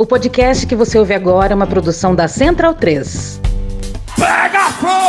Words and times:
O 0.00 0.06
podcast 0.06 0.64
que 0.64 0.76
você 0.76 0.96
ouve 0.96 1.12
agora 1.12 1.52
é 1.52 1.56
uma 1.56 1.66
produção 1.66 2.14
da 2.14 2.28
Central 2.28 2.72
3. 2.72 3.40
Pega 4.14 4.70
fogo, 4.70 5.07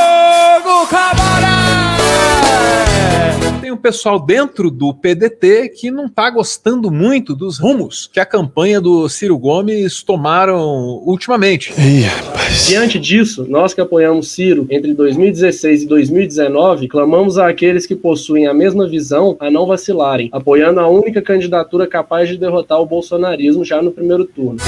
pessoal 3.80 4.20
dentro 4.20 4.70
do 4.70 4.94
PDT 4.94 5.70
que 5.70 5.90
não 5.90 6.06
está 6.06 6.30
gostando 6.30 6.92
muito 6.92 7.36
dos 7.36 7.58
rumos 7.58 8.10
que 8.12 8.20
a 8.20 8.26
campanha 8.26 8.80
do 8.80 9.08
Ciro 9.10 9.38
Gomes 9.38 10.04
tomaram 10.04 10.62
ultimamente. 11.06 11.74
Ih, 11.78 12.02
rapaz. 12.02 12.68
Diante 12.68 13.00
disso, 13.00 13.46
nós 13.48 13.74
que 13.74 13.82
apoiamos 13.82 14.32
Ciro 14.32 14.68
entre 14.70 14.94
2016 14.94 15.84
e 15.84 15.86
2019, 15.88 16.88
clamamos 16.88 17.38
àqueles 17.38 17.86
que 17.86 17.96
possuem 17.96 18.48
a 18.48 18.54
mesma 18.54 18.88
visão 18.88 19.38
a 19.40 19.50
não 19.50 19.66
vacilarem, 19.66 20.30
apoiando 20.32 20.80
a 20.80 20.88
única 20.88 21.22
candidatura 21.22 21.88
capaz 21.88 22.28
de 22.30 22.38
derrotar 22.38 22.80
o 22.80 22.86
bolsonarismo 22.86 23.64
já 23.64 23.82
no 23.82 23.92
primeiro 23.92 24.26
turno. 24.26 24.60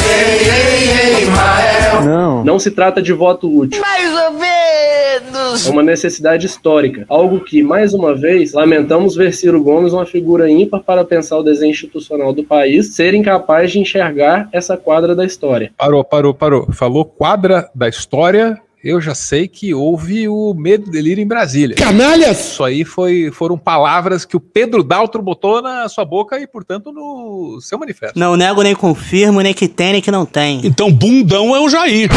Não. 2.05 2.43
Não 2.43 2.59
se 2.59 2.71
trata 2.71 3.01
de 3.01 3.13
voto 3.13 3.47
útil. 3.53 3.81
Mais 3.81 4.13
ou 4.25 4.31
menos. 4.33 5.67
É 5.67 5.69
uma 5.69 5.83
necessidade 5.83 6.45
histórica, 6.45 7.05
algo 7.09 7.39
que, 7.39 7.61
mais 7.61 7.93
uma 7.93 8.15
vez, 8.15 8.53
lamentamos 8.53 9.00
ver 9.09 9.33
Ciro 9.33 9.61
Gomes, 9.63 9.93
uma 9.93 10.05
figura 10.05 10.49
ímpar 10.49 10.81
para 10.81 11.03
pensar 11.03 11.37
o 11.37 11.43
desenho 11.43 11.71
institucional 11.71 12.33
do 12.33 12.43
país, 12.43 12.95
ser 12.95 13.13
incapaz 13.13 13.71
de 13.71 13.79
enxergar 13.79 14.49
essa 14.51 14.77
quadra 14.77 15.15
da 15.15 15.25
história. 15.25 15.71
Parou, 15.77 16.03
parou, 16.03 16.33
parou. 16.33 16.71
Falou 16.71 17.05
quadra 17.05 17.69
da 17.73 17.87
história. 17.87 18.59
Eu 18.83 18.99
já 18.99 19.13
sei 19.13 19.47
que 19.47 19.75
houve 19.75 20.27
o 20.27 20.55
medo 20.55 20.87
e 20.87 20.91
delírio 20.91 21.21
em 21.21 21.27
Brasília. 21.27 21.75
Canalhas! 21.75 22.53
Isso 22.53 22.63
aí 22.63 22.83
foi, 22.83 23.29
foram 23.31 23.55
palavras 23.55 24.25
que 24.25 24.35
o 24.35 24.39
Pedro 24.39 24.83
Daltro 24.83 25.21
botou 25.21 25.61
na 25.61 25.87
sua 25.87 26.03
boca 26.03 26.39
e, 26.39 26.47
portanto, 26.47 26.91
no 26.91 27.59
seu 27.61 27.77
manifesto. 27.77 28.17
Não 28.17 28.35
nego 28.35 28.63
nem 28.63 28.73
confirmo, 28.73 29.39
nem 29.41 29.53
que 29.53 29.67
tem, 29.67 29.93
nem 29.93 30.01
que 30.01 30.09
não 30.09 30.25
tem. 30.25 30.61
Então, 30.63 30.91
bundão 30.91 31.55
é 31.55 31.59
o 31.59 31.69
Jair. 31.69 32.09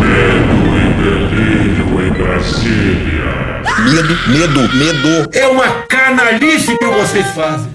Medo, 0.00 0.60
medo, 3.78 4.76
medo. 4.76 5.30
É 5.32 5.46
uma 5.46 5.82
canalice 5.82 6.76
que 6.76 6.86
vocês 6.86 7.26
fazem. 7.28 7.70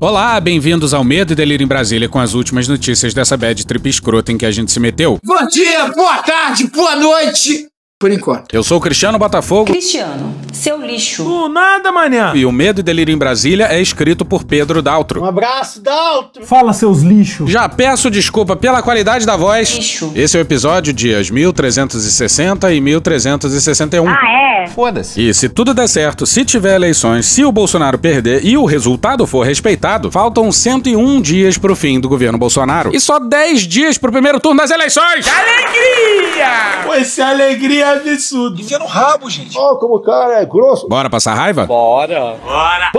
Olá, 0.00 0.38
bem-vindos 0.38 0.92
ao 0.92 1.02
Medo 1.02 1.32
e 1.32 1.36
Delírio 1.36 1.64
em 1.64 1.68
Brasília 1.68 2.08
com 2.08 2.18
as 2.18 2.34
últimas 2.34 2.68
notícias 2.68 3.14
dessa 3.14 3.36
bad 3.36 3.66
trip 3.66 3.88
escrota 3.88 4.32
em 4.32 4.36
que 4.36 4.44
a 4.44 4.50
gente 4.50 4.70
se 4.70 4.78
meteu. 4.78 5.18
Bom 5.24 5.46
dia, 5.46 5.88
boa 5.94 6.22
tarde, 6.22 6.66
boa 6.66 6.96
noite. 6.96 7.66
Por 7.98 8.10
enquanto. 8.10 8.52
Eu 8.52 8.62
sou 8.64 8.78
o 8.78 8.80
Cristiano 8.80 9.16
Botafogo 9.18 9.66
Cristiano, 9.66 10.34
seu 10.52 10.84
lixo. 10.84 11.22
Do 11.22 11.48
nada, 11.48 11.92
manhã. 11.92 12.32
e 12.34 12.44
o 12.44 12.50
Medo 12.50 12.80
e 12.80 12.82
Delírio 12.82 13.14
em 13.14 13.16
Brasília 13.16 13.66
é 13.70 13.80
escrito 13.80 14.24
por 14.24 14.42
Pedro 14.44 14.82
Daltro. 14.82 15.24
abraço, 15.24 15.80
Daltro! 15.80 16.44
Fala, 16.44 16.72
seus 16.72 17.02
lixos. 17.02 17.48
Já 17.48 17.68
peço 17.68 18.10
desculpa 18.10 18.56
pela 18.56 18.82
qualidade 18.82 19.24
da 19.24 19.36
voz. 19.36 19.70
Lixo. 19.76 20.12
Esse 20.14 20.36
é 20.36 20.40
o 20.40 20.42
episódio 20.42 20.92
dias 20.92 21.30
1360 21.30 22.72
e 22.74 22.80
1361. 22.80 24.08
Ah, 24.08 24.18
é? 24.64 24.66
Foda-se. 24.66 25.20
E 25.28 25.32
se 25.32 25.48
tudo 25.48 25.72
der 25.72 25.88
certo, 25.88 26.26
se 26.26 26.44
tiver 26.44 26.74
eleições, 26.74 27.26
se 27.26 27.44
o 27.44 27.52
Bolsonaro 27.52 27.96
perder 27.98 28.44
e 28.44 28.56
o 28.56 28.64
resultado 28.64 29.24
for 29.24 29.46
respeitado, 29.46 30.10
faltam 30.10 30.50
101 30.50 31.20
dias 31.22 31.56
pro 31.56 31.76
fim 31.76 32.00
do 32.00 32.08
governo 32.08 32.38
Bolsonaro. 32.38 32.90
E 32.94 32.98
só 32.98 33.20
10 33.20 33.60
dias 33.62 33.96
pro 33.98 34.10
primeiro 34.10 34.40
turno 34.40 34.60
das 34.60 34.70
eleições! 34.72 35.26
Alegria! 35.28 36.82
Pô, 36.84 36.92
essa 36.94 37.26
alegria 37.26 37.83
é 37.84 37.96
absurda. 37.96 38.60
Enfia 38.60 38.78
no 38.78 38.86
rabo, 38.86 39.28
gente. 39.30 39.56
Ó, 39.58 39.76
como 39.76 39.96
o 39.96 40.00
cara 40.00 40.40
é 40.40 40.44
grosso. 40.46 40.88
Bora 40.88 41.10
passar 41.10 41.34
raiva? 41.34 41.66
Bora! 41.66 42.36
Bora! 42.42 42.90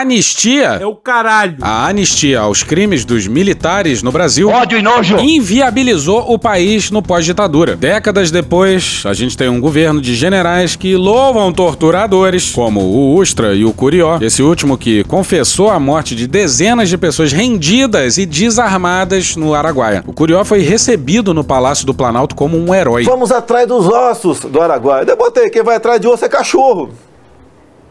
Anistia 0.00 0.78
É 0.80 0.86
o 0.86 0.94
caralho. 0.94 1.56
A 1.60 1.86
anistia 1.86 2.40
aos 2.40 2.62
crimes 2.62 3.04
dos 3.04 3.26
militares 3.26 4.02
no 4.02 4.10
Brasil 4.10 4.48
Ódio 4.48 4.78
e 4.78 4.82
nojo. 4.82 5.18
inviabilizou 5.18 6.32
o 6.32 6.38
país 6.38 6.90
no 6.90 7.02
pós-ditadura. 7.02 7.76
Décadas 7.76 8.30
depois, 8.30 9.02
a 9.04 9.14
gente 9.14 9.36
tem 9.36 9.48
um 9.48 9.60
governo 9.60 10.00
de 10.00 10.14
generais 10.14 10.76
que 10.76 10.96
louvam 10.96 11.52
torturadores, 11.52 12.50
como 12.50 12.80
o 12.80 13.14
Ustra 13.16 13.54
e 13.54 13.64
o 13.64 13.72
Curió, 13.72 14.18
esse 14.20 14.42
último 14.42 14.76
que 14.76 15.04
confessou 15.04 15.70
a 15.70 15.78
morte 15.78 16.14
de 16.14 16.26
dezenas 16.26 16.88
de 16.88 16.98
pessoas 16.98 17.32
rendidas 17.32 18.18
e 18.18 18.26
desarmadas 18.26 19.36
no 19.36 19.54
Araguaia. 19.54 20.02
O 20.06 20.12
Curió 20.12 20.44
foi 20.44 20.60
recebido 20.60 21.32
no 21.32 21.44
Palácio 21.44 21.86
do 21.86 21.94
Planalto 21.94 22.34
como 22.34 22.56
um 22.56 22.74
herói. 22.74 23.04
Vamos 23.04 23.30
atrás 23.30 23.66
dos 23.66 23.86
ossos 23.86 24.40
do 24.40 24.60
Araguaia. 24.60 25.04
Eu 25.08 25.16
botei, 25.16 25.50
quem 25.50 25.62
vai 25.62 25.76
atrás 25.76 26.00
de 26.00 26.06
osso 26.08 26.24
é 26.24 26.28
cachorro. 26.28 26.90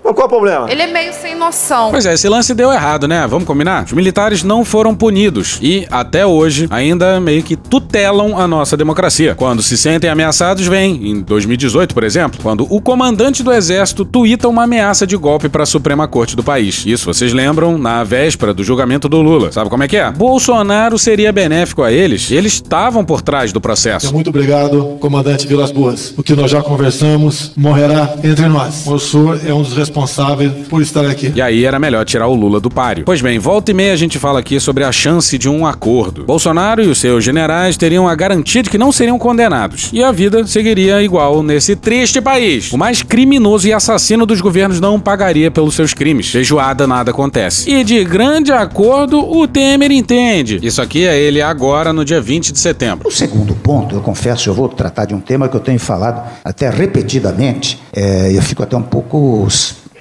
Mas 0.03 0.13
qual 0.13 0.27
o 0.27 0.29
problema? 0.29 0.69
Ele 0.69 0.81
é 0.81 0.87
meio 0.87 1.13
sem 1.13 1.33
noção. 1.33 1.89
Pois 1.89 2.05
é, 2.05 2.13
esse 2.13 2.27
lance 2.27 2.53
deu 2.53 2.71
errado, 2.71 3.07
né? 3.07 3.25
Vamos 3.25 3.47
combinar? 3.47 3.85
Os 3.85 3.93
militares 3.93 4.43
não 4.43 4.65
foram 4.65 4.93
punidos 4.93 5.59
e, 5.61 5.87
até 5.89 6.25
hoje, 6.25 6.67
ainda 6.69 7.19
meio 7.21 7.41
que 7.41 7.55
tutelam 7.55 8.37
a 8.37 8.45
nossa 8.45 8.75
democracia. 8.75 9.33
Quando 9.33 9.63
se 9.63 9.77
sentem 9.77 10.09
ameaçados, 10.09 10.67
vem, 10.67 11.09
em 11.09 11.21
2018, 11.21 11.93
por 11.93 12.03
exemplo, 12.03 12.39
quando 12.43 12.67
o 12.69 12.81
comandante 12.81 13.41
do 13.41 13.51
exército 13.51 14.03
tuita 14.03 14.49
uma 14.49 14.63
ameaça 14.63 15.07
de 15.07 15.15
golpe 15.15 15.47
para 15.47 15.63
a 15.63 15.65
Suprema 15.65 16.07
Corte 16.07 16.35
do 16.35 16.43
país. 16.43 16.83
Isso, 16.85 17.05
vocês 17.05 17.31
lembram, 17.31 17.77
na 17.77 18.03
véspera 18.03 18.53
do 18.53 18.63
julgamento 18.63 19.07
do 19.07 19.21
Lula. 19.21 19.51
Sabe 19.53 19.69
como 19.69 19.83
é 19.83 19.87
que 19.87 19.95
é? 19.95 20.11
Bolsonaro 20.11 20.99
seria 20.99 21.31
benéfico 21.31 21.81
a 21.81 21.91
eles. 21.91 22.29
Eles 22.29 22.53
estavam 22.53 23.05
por 23.05 23.21
trás 23.21 23.53
do 23.53 23.61
processo. 23.61 24.13
Muito 24.13 24.29
obrigado, 24.29 24.97
comandante 24.99 25.47
Vilas 25.47 25.71
Boas. 25.71 26.13
O 26.17 26.23
que 26.23 26.35
nós 26.35 26.51
já 26.51 26.61
conversamos 26.61 27.53
morrerá 27.55 28.15
entre 28.23 28.47
nós. 28.47 28.85
O 28.85 28.99
senhor 28.99 29.39
é 29.45 29.53
um 29.53 29.61
dos 29.61 29.73
responsáveis 29.73 29.92
por 30.69 30.81
estar 30.81 31.05
aqui. 31.05 31.31
E 31.35 31.41
aí 31.41 31.65
era 31.65 31.79
melhor 31.79 32.05
tirar 32.05 32.27
o 32.27 32.35
Lula 32.35 32.59
do 32.59 32.69
páreo. 32.69 33.05
Pois 33.05 33.21
bem, 33.21 33.39
volta 33.39 33.71
e 33.71 33.73
meia 33.73 33.93
a 33.93 33.95
gente 33.95 34.19
fala 34.19 34.39
aqui 34.39 34.59
sobre 34.59 34.83
a 34.83 34.91
chance 34.91 35.37
de 35.37 35.47
um 35.47 35.65
acordo. 35.65 36.23
Bolsonaro 36.23 36.83
e 36.83 36.87
os 36.87 36.97
seus 36.97 37.23
generais 37.23 37.77
teriam 37.77 38.07
a 38.07 38.15
garantia 38.15 38.63
de 38.63 38.69
que 38.69 38.77
não 38.77 38.91
seriam 38.91 39.17
condenados. 39.17 39.89
E 39.93 40.03
a 40.03 40.11
vida 40.11 40.45
seguiria 40.45 41.01
igual 41.01 41.43
nesse 41.43 41.75
triste 41.75 42.19
país. 42.19 42.71
O 42.71 42.77
mais 42.77 43.01
criminoso 43.03 43.67
e 43.67 43.73
assassino 43.73 44.25
dos 44.25 44.41
governos 44.41 44.79
não 44.79 44.99
pagaria 44.99 45.51
pelos 45.51 45.75
seus 45.75 45.93
crimes. 45.93 46.29
Feijoada 46.29 46.87
nada 46.87 47.11
acontece. 47.11 47.69
E 47.69 47.83
de 47.83 48.03
grande 48.03 48.51
acordo, 48.51 49.19
o 49.19 49.47
Temer 49.47 49.91
entende. 49.91 50.59
Isso 50.61 50.81
aqui 50.81 51.05
é 51.05 51.17
ele 51.17 51.41
agora 51.41 51.93
no 51.93 52.03
dia 52.03 52.21
20 52.21 52.51
de 52.51 52.59
setembro. 52.59 53.07
O 53.07 53.11
segundo 53.11 53.53
ponto, 53.55 53.95
eu 53.95 54.01
confesso, 54.01 54.49
eu 54.49 54.53
vou 54.53 54.69
tratar 54.69 55.05
de 55.05 55.13
um 55.13 55.19
tema 55.19 55.47
que 55.47 55.55
eu 55.55 55.59
tenho 55.59 55.79
falado 55.79 56.23
até 56.43 56.69
repetidamente, 56.69 57.81
é, 57.93 58.31
eu 58.35 58.41
fico 58.41 58.63
até 58.63 58.75
um 58.75 58.81
pouco, 58.81 59.47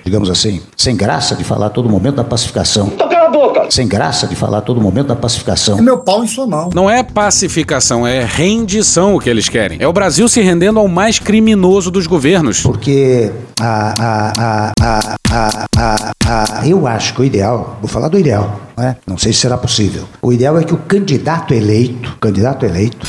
digamos 0.04 0.28
assim, 0.30 0.60
sem 0.76 0.96
graça 0.96 1.34
de 1.34 1.44
falar 1.44 1.66
a 1.66 1.70
todo 1.70 1.88
momento 1.88 2.16
da 2.16 2.24
pacificação. 2.24 2.90
Cala 2.90 3.26
a 3.26 3.30
boca! 3.30 3.66
Sem 3.70 3.86
graça 3.88 4.26
de 4.26 4.34
falar 4.36 4.58
a 4.58 4.60
todo 4.60 4.80
momento 4.80 5.06
da 5.08 5.16
pacificação. 5.16 5.80
Meu 5.80 5.98
pau 5.98 6.22
em 6.22 6.26
sua 6.26 6.46
mão. 6.46 6.70
Não 6.74 6.88
é 6.90 7.02
pacificação, 7.02 8.06
é 8.06 8.24
rendição 8.24 9.14
o 9.14 9.20
que 9.20 9.28
eles 9.30 9.48
querem. 9.48 9.78
É 9.80 9.86
o 9.88 9.92
Brasil 9.92 10.28
se 10.28 10.40
rendendo 10.40 10.78
ao 10.78 10.88
mais 10.88 11.18
criminoso 11.18 11.90
dos 11.90 12.06
governos. 12.06 12.60
Porque 12.62 13.30
a, 13.60 13.94
a, 13.98 14.32
a, 14.38 14.72
a, 14.80 15.16
a, 15.30 15.66
a, 15.76 16.60
a- 16.60 16.66
eu 16.66 16.86
acho 16.86 17.14
que 17.14 17.20
o 17.22 17.24
ideal, 17.24 17.78
vou 17.80 17.88
falar 17.88 18.08
do 18.08 18.18
ideal, 18.18 18.60
não, 18.76 18.84
é? 18.84 18.96
não 19.06 19.18
sei 19.18 19.32
se 19.32 19.40
será 19.40 19.56
possível. 19.56 20.04
O 20.20 20.32
ideal 20.32 20.58
é 20.58 20.64
que 20.64 20.74
o 20.74 20.78
candidato 20.78 21.54
eleito, 21.54 22.16
candidato 22.20 22.64
eleito, 22.66 23.06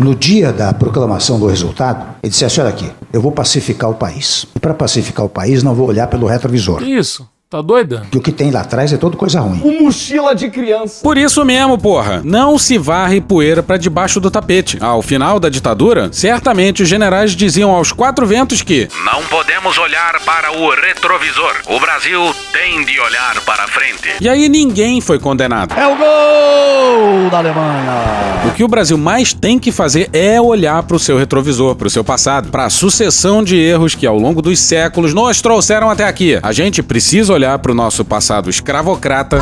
no 0.00 0.14
dia 0.14 0.52
da 0.52 0.72
proclamação 0.74 1.38
do 1.38 1.46
resultado, 1.46 2.16
ele 2.22 2.30
dissesse: 2.30 2.60
olha 2.60 2.70
aqui, 2.70 2.90
eu 3.12 3.20
vou 3.20 3.32
pacificar 3.32 3.90
o 3.90 3.94
país. 3.94 4.46
E 4.54 4.60
para 4.60 4.74
pacificar 4.74 5.24
o 5.24 5.28
país, 5.28 5.62
não 5.62 5.74
vou 5.74 5.88
olhar 5.88 6.06
pelo 6.08 6.26
retrovisor. 6.26 6.82
Isso? 6.82 7.28
Tá 7.48 7.62
doida? 7.62 8.04
Que 8.10 8.18
o 8.18 8.20
que 8.20 8.32
tem 8.32 8.50
lá 8.50 8.62
atrás 8.62 8.92
é 8.92 8.96
toda 8.96 9.16
coisa 9.16 9.38
ruim. 9.38 9.60
Um 9.62 9.84
mochila 9.84 10.34
de 10.34 10.50
criança. 10.50 11.00
Por 11.00 11.16
isso 11.16 11.44
mesmo, 11.44 11.78
porra, 11.78 12.20
não 12.24 12.58
se 12.58 12.76
varre 12.76 13.20
poeira 13.20 13.62
pra 13.62 13.76
debaixo 13.76 14.18
do 14.18 14.32
tapete. 14.32 14.78
Ao 14.80 15.00
final 15.00 15.38
da 15.38 15.48
ditadura, 15.48 16.08
certamente 16.10 16.82
os 16.82 16.88
generais 16.88 17.36
diziam 17.36 17.70
aos 17.70 17.92
quatro 17.92 18.26
ventos 18.26 18.62
que 18.62 18.88
Não 19.04 19.22
podemos 19.26 19.78
olhar 19.78 20.20
para 20.24 20.58
o 20.58 20.70
retrovisor. 20.70 21.54
O 21.68 21.78
Brasil 21.78 22.34
tem 22.52 22.84
de 22.84 22.98
olhar 22.98 23.40
para 23.42 23.68
frente. 23.68 24.08
E 24.20 24.28
aí 24.28 24.48
ninguém 24.48 25.00
foi 25.00 25.20
condenado. 25.20 25.72
É 25.78 25.86
o 25.86 25.96
gol 25.96 27.30
da 27.30 27.38
Alemanha! 27.38 28.26
O 28.48 28.54
que 28.56 28.64
o 28.64 28.68
Brasil 28.68 28.98
mais 28.98 29.32
tem 29.32 29.56
que 29.56 29.70
fazer 29.70 30.10
é 30.12 30.40
olhar 30.40 30.82
pro 30.82 30.98
seu 30.98 31.16
retrovisor, 31.16 31.76
pro 31.76 31.88
seu 31.88 32.02
passado, 32.02 32.48
pra 32.50 32.68
sucessão 32.70 33.44
de 33.44 33.56
erros 33.56 33.94
que 33.94 34.04
ao 34.04 34.18
longo 34.18 34.42
dos 34.42 34.58
séculos 34.58 35.14
nos 35.14 35.40
trouxeram 35.40 35.88
até 35.88 36.04
aqui. 36.04 36.40
A 36.42 36.50
gente 36.50 36.82
precisa 36.82 37.35
olhar 37.36 37.58
pro 37.58 37.74
nosso 37.74 38.04
passado 38.04 38.48
escravocrata 38.48 39.38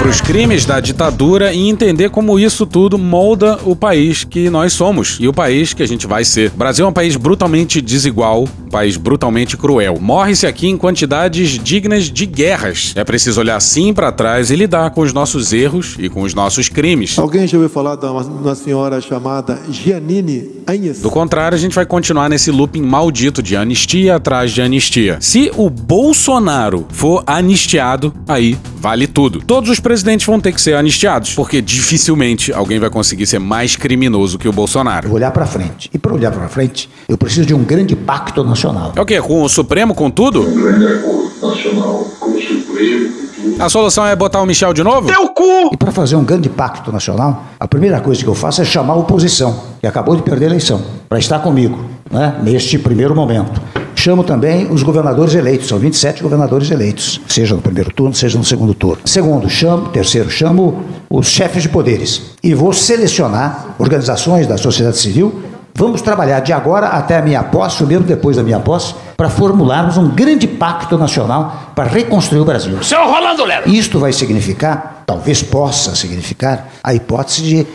para 0.00 0.08
os 0.08 0.18
crimes 0.18 0.64
da 0.64 0.80
ditadura 0.80 1.52
e 1.52 1.68
entender 1.68 2.08
como 2.08 2.38
isso 2.38 2.64
tudo 2.64 2.96
molda 2.96 3.58
o 3.66 3.76
país 3.76 4.24
que 4.24 4.48
nós 4.48 4.72
somos 4.72 5.18
e 5.20 5.28
o 5.28 5.32
país 5.32 5.74
que 5.74 5.82
a 5.82 5.86
gente 5.86 6.06
vai 6.06 6.24
ser. 6.24 6.50
O 6.54 6.56
Brasil 6.56 6.86
é 6.86 6.88
um 6.88 6.92
país 6.92 7.16
brutalmente 7.16 7.82
desigual, 7.82 8.44
um 8.64 8.70
país 8.70 8.96
brutalmente 8.96 9.58
cruel. 9.58 9.98
Morre-se 10.00 10.46
aqui 10.46 10.68
em 10.68 10.76
quantidades 10.78 11.50
dignas 11.50 12.04
de 12.04 12.24
guerras. 12.24 12.94
É 12.96 13.04
preciso 13.04 13.40
olhar 13.40 13.60
sim 13.60 13.92
para 13.92 14.10
trás 14.10 14.50
e 14.50 14.56
lidar 14.56 14.88
com 14.92 15.02
os 15.02 15.12
nossos 15.12 15.52
erros 15.52 15.96
e 15.98 16.08
com 16.08 16.22
os 16.22 16.32
nossos 16.32 16.70
crimes. 16.70 17.18
Alguém 17.18 17.46
já 17.46 17.58
ouviu 17.58 17.68
falar 17.68 17.96
de 17.96 18.06
uma, 18.06 18.22
uma 18.22 18.54
senhora 18.54 19.02
chamada 19.02 19.60
Giannini 19.68 20.62
Agnes? 20.66 21.02
Do 21.02 21.10
contrário, 21.10 21.56
a 21.56 21.60
gente 21.60 21.74
vai 21.74 21.84
continuar 21.84 22.30
nesse 22.30 22.50
looping 22.50 22.82
maldito 22.82 23.42
de 23.42 23.54
anistia 23.54 24.16
atrás 24.16 24.50
de 24.50 24.62
anistia. 24.62 25.18
Se 25.20 25.52
o 25.58 25.68
Bolsonaro 25.68 26.86
for 26.88 27.22
anistiado, 27.26 28.14
aí 28.26 28.56
vale 28.78 29.06
tudo. 29.06 29.42
Todos 29.42 29.68
os 29.68 29.78
presidentes 29.90 30.24
vão 30.24 30.38
ter 30.38 30.52
que 30.52 30.60
ser 30.60 30.76
anistiados, 30.76 31.34
porque 31.34 31.60
dificilmente 31.60 32.52
alguém 32.52 32.78
vai 32.78 32.88
conseguir 32.88 33.26
ser 33.26 33.40
mais 33.40 33.74
criminoso 33.74 34.38
que 34.38 34.46
o 34.46 34.52
Bolsonaro. 34.52 35.12
Olhar 35.12 35.32
para 35.32 35.44
frente. 35.44 35.90
E 35.92 35.98
para 35.98 36.14
olhar 36.14 36.30
para 36.30 36.48
frente, 36.48 36.88
eu 37.08 37.18
preciso 37.18 37.44
de 37.44 37.52
um 37.52 37.64
grande 37.64 37.96
pacto 37.96 38.44
nacional. 38.44 38.92
É 38.94 39.00
o 39.00 39.04
quê? 39.04 39.20
Com 39.20 39.42
o 39.42 39.48
Supremo, 39.48 39.92
com 39.92 40.08
tudo? 40.08 40.42
Um 40.42 40.62
grande 40.62 40.86
acordo 40.86 41.32
nacional 41.42 42.08
com 42.20 42.30
o 42.30 42.40
Supremo. 42.40 43.10
A 43.58 43.68
solução 43.68 44.06
é 44.06 44.14
botar 44.14 44.40
o 44.40 44.46
Michel 44.46 44.72
de 44.72 44.84
novo? 44.84 45.08
Teu 45.08 45.28
cu! 45.30 45.70
E 45.72 45.76
para 45.76 45.90
fazer 45.90 46.14
um 46.14 46.22
grande 46.24 46.48
pacto 46.48 46.92
nacional, 46.92 47.46
a 47.58 47.66
primeira 47.66 48.00
coisa 48.00 48.22
que 48.22 48.28
eu 48.28 48.34
faço 48.36 48.62
é 48.62 48.64
chamar 48.64 48.92
a 48.92 48.96
oposição, 48.96 49.60
que 49.80 49.88
acabou 49.88 50.14
de 50.14 50.22
perder 50.22 50.44
a 50.44 50.48
eleição, 50.50 50.80
para 51.08 51.18
estar 51.18 51.40
comigo, 51.40 51.84
né, 52.08 52.36
neste 52.44 52.78
primeiro 52.78 53.12
momento. 53.12 53.60
Chamo 54.02 54.24
também 54.24 54.66
os 54.72 54.82
governadores 54.82 55.34
eleitos, 55.34 55.68
são 55.68 55.78
27 55.78 56.22
governadores 56.22 56.70
eleitos, 56.70 57.20
seja 57.28 57.54
no 57.54 57.60
primeiro 57.60 57.92
turno, 57.92 58.14
seja 58.14 58.38
no 58.38 58.44
segundo 58.44 58.72
turno. 58.72 59.02
Segundo, 59.04 59.46
chamo, 59.46 59.90
terceiro, 59.90 60.30
chamo 60.30 60.82
os 61.10 61.26
chefes 61.26 61.64
de 61.64 61.68
poderes 61.68 62.22
e 62.42 62.54
vou 62.54 62.72
selecionar 62.72 63.74
organizações 63.78 64.46
da 64.46 64.56
sociedade 64.56 64.96
civil. 64.96 65.42
Vamos 65.74 66.00
trabalhar 66.00 66.40
de 66.40 66.50
agora 66.50 66.86
até 66.86 67.18
a 67.18 67.22
minha 67.22 67.42
posse, 67.42 67.82
ou 67.82 67.88
mesmo 67.90 68.06
depois 68.06 68.38
da 68.38 68.42
minha 68.42 68.58
posse, 68.58 68.94
para 69.18 69.28
formularmos 69.28 69.98
um 69.98 70.08
grande 70.08 70.48
pacto 70.48 70.96
nacional 70.96 71.70
para 71.76 71.84
reconstruir 71.84 72.40
o 72.40 72.44
Brasil. 72.46 72.82
Seu 72.82 73.04
Rolando 73.04 73.44
Lero! 73.44 73.68
Isto 73.68 73.98
vai 73.98 74.14
significar, 74.14 75.02
talvez 75.04 75.42
possa 75.42 75.94
significar, 75.94 76.70
a 76.82 76.94
hipótese 76.94 77.42
de 77.42 77.66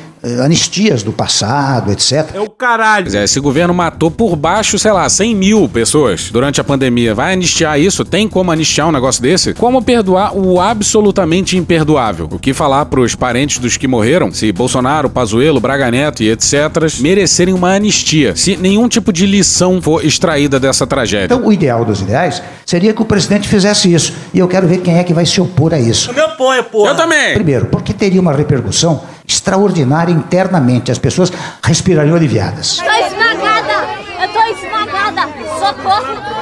anistias 0.43 1.03
do 1.03 1.11
passado, 1.11 1.91
etc. 1.91 2.29
É 2.33 2.39
o 2.39 2.49
caralho. 2.49 3.15
É, 3.15 3.23
esse 3.23 3.39
governo 3.39 3.73
matou 3.73 4.09
por 4.09 4.35
baixo, 4.35 4.77
sei 4.79 4.91
lá, 4.91 5.07
100 5.07 5.35
mil 5.35 5.69
pessoas 5.69 6.29
durante 6.31 6.59
a 6.59 6.63
pandemia. 6.63 7.13
Vai 7.13 7.33
anistiar 7.33 7.79
isso? 7.79 8.03
Tem 8.03 8.27
como 8.27 8.51
anistiar 8.51 8.87
um 8.87 8.91
negócio 8.91 9.21
desse? 9.21 9.53
Como 9.53 9.81
perdoar 9.81 10.35
o 10.35 10.59
absolutamente 10.59 11.57
imperdoável? 11.57 12.27
O 12.31 12.39
que 12.39 12.53
falar 12.53 12.85
pros 12.85 13.15
parentes 13.15 13.59
dos 13.59 13.77
que 13.77 13.87
morreram? 13.87 14.31
Se 14.31 14.51
Bolsonaro, 14.51 15.09
Pazuello, 15.09 15.59
Braga 15.59 15.91
Neto 15.91 16.23
e 16.23 16.29
etc. 16.29 16.53
merecerem 16.99 17.53
uma 17.53 17.73
anistia. 17.73 18.35
Se 18.35 18.57
nenhum 18.57 18.87
tipo 18.87 19.11
de 19.13 19.25
lição 19.25 19.81
for 19.81 20.03
extraída 20.03 20.59
dessa 20.59 20.87
tragédia. 20.87 21.25
Então, 21.25 21.45
o 21.45 21.53
ideal 21.53 21.85
dos 21.85 22.01
ideais 22.01 22.41
seria 22.65 22.93
que 22.93 23.01
o 23.01 23.05
presidente 23.05 23.47
fizesse 23.47 23.93
isso. 23.93 24.13
E 24.33 24.39
eu 24.39 24.47
quero 24.47 24.67
ver 24.67 24.79
quem 24.79 24.97
é 24.97 25.03
que 25.03 25.13
vai 25.13 25.25
se 25.25 25.39
opor 25.39 25.73
a 25.73 25.79
isso. 25.79 26.09
Eu 26.09 26.13
me 26.13 26.21
oponho, 26.21 26.63
porra. 26.63 26.91
Eu 26.91 26.95
também. 26.95 27.33
Primeiro, 27.33 27.65
porque 27.67 27.93
teria 27.93 28.19
uma 28.21 28.33
repercussão 28.33 29.01
extraordinária 29.27 30.11
internamente. 30.11 30.91
As 30.91 30.97
pessoas 30.97 31.31
respirariam 31.63 32.15
aliviadas. 32.15 32.77
Tô 32.77 32.83
esmagada! 32.83 34.05
Eu 34.21 34.33
tô 34.33 34.43
esmagada! 34.43 35.21
Socorro! 35.59 36.35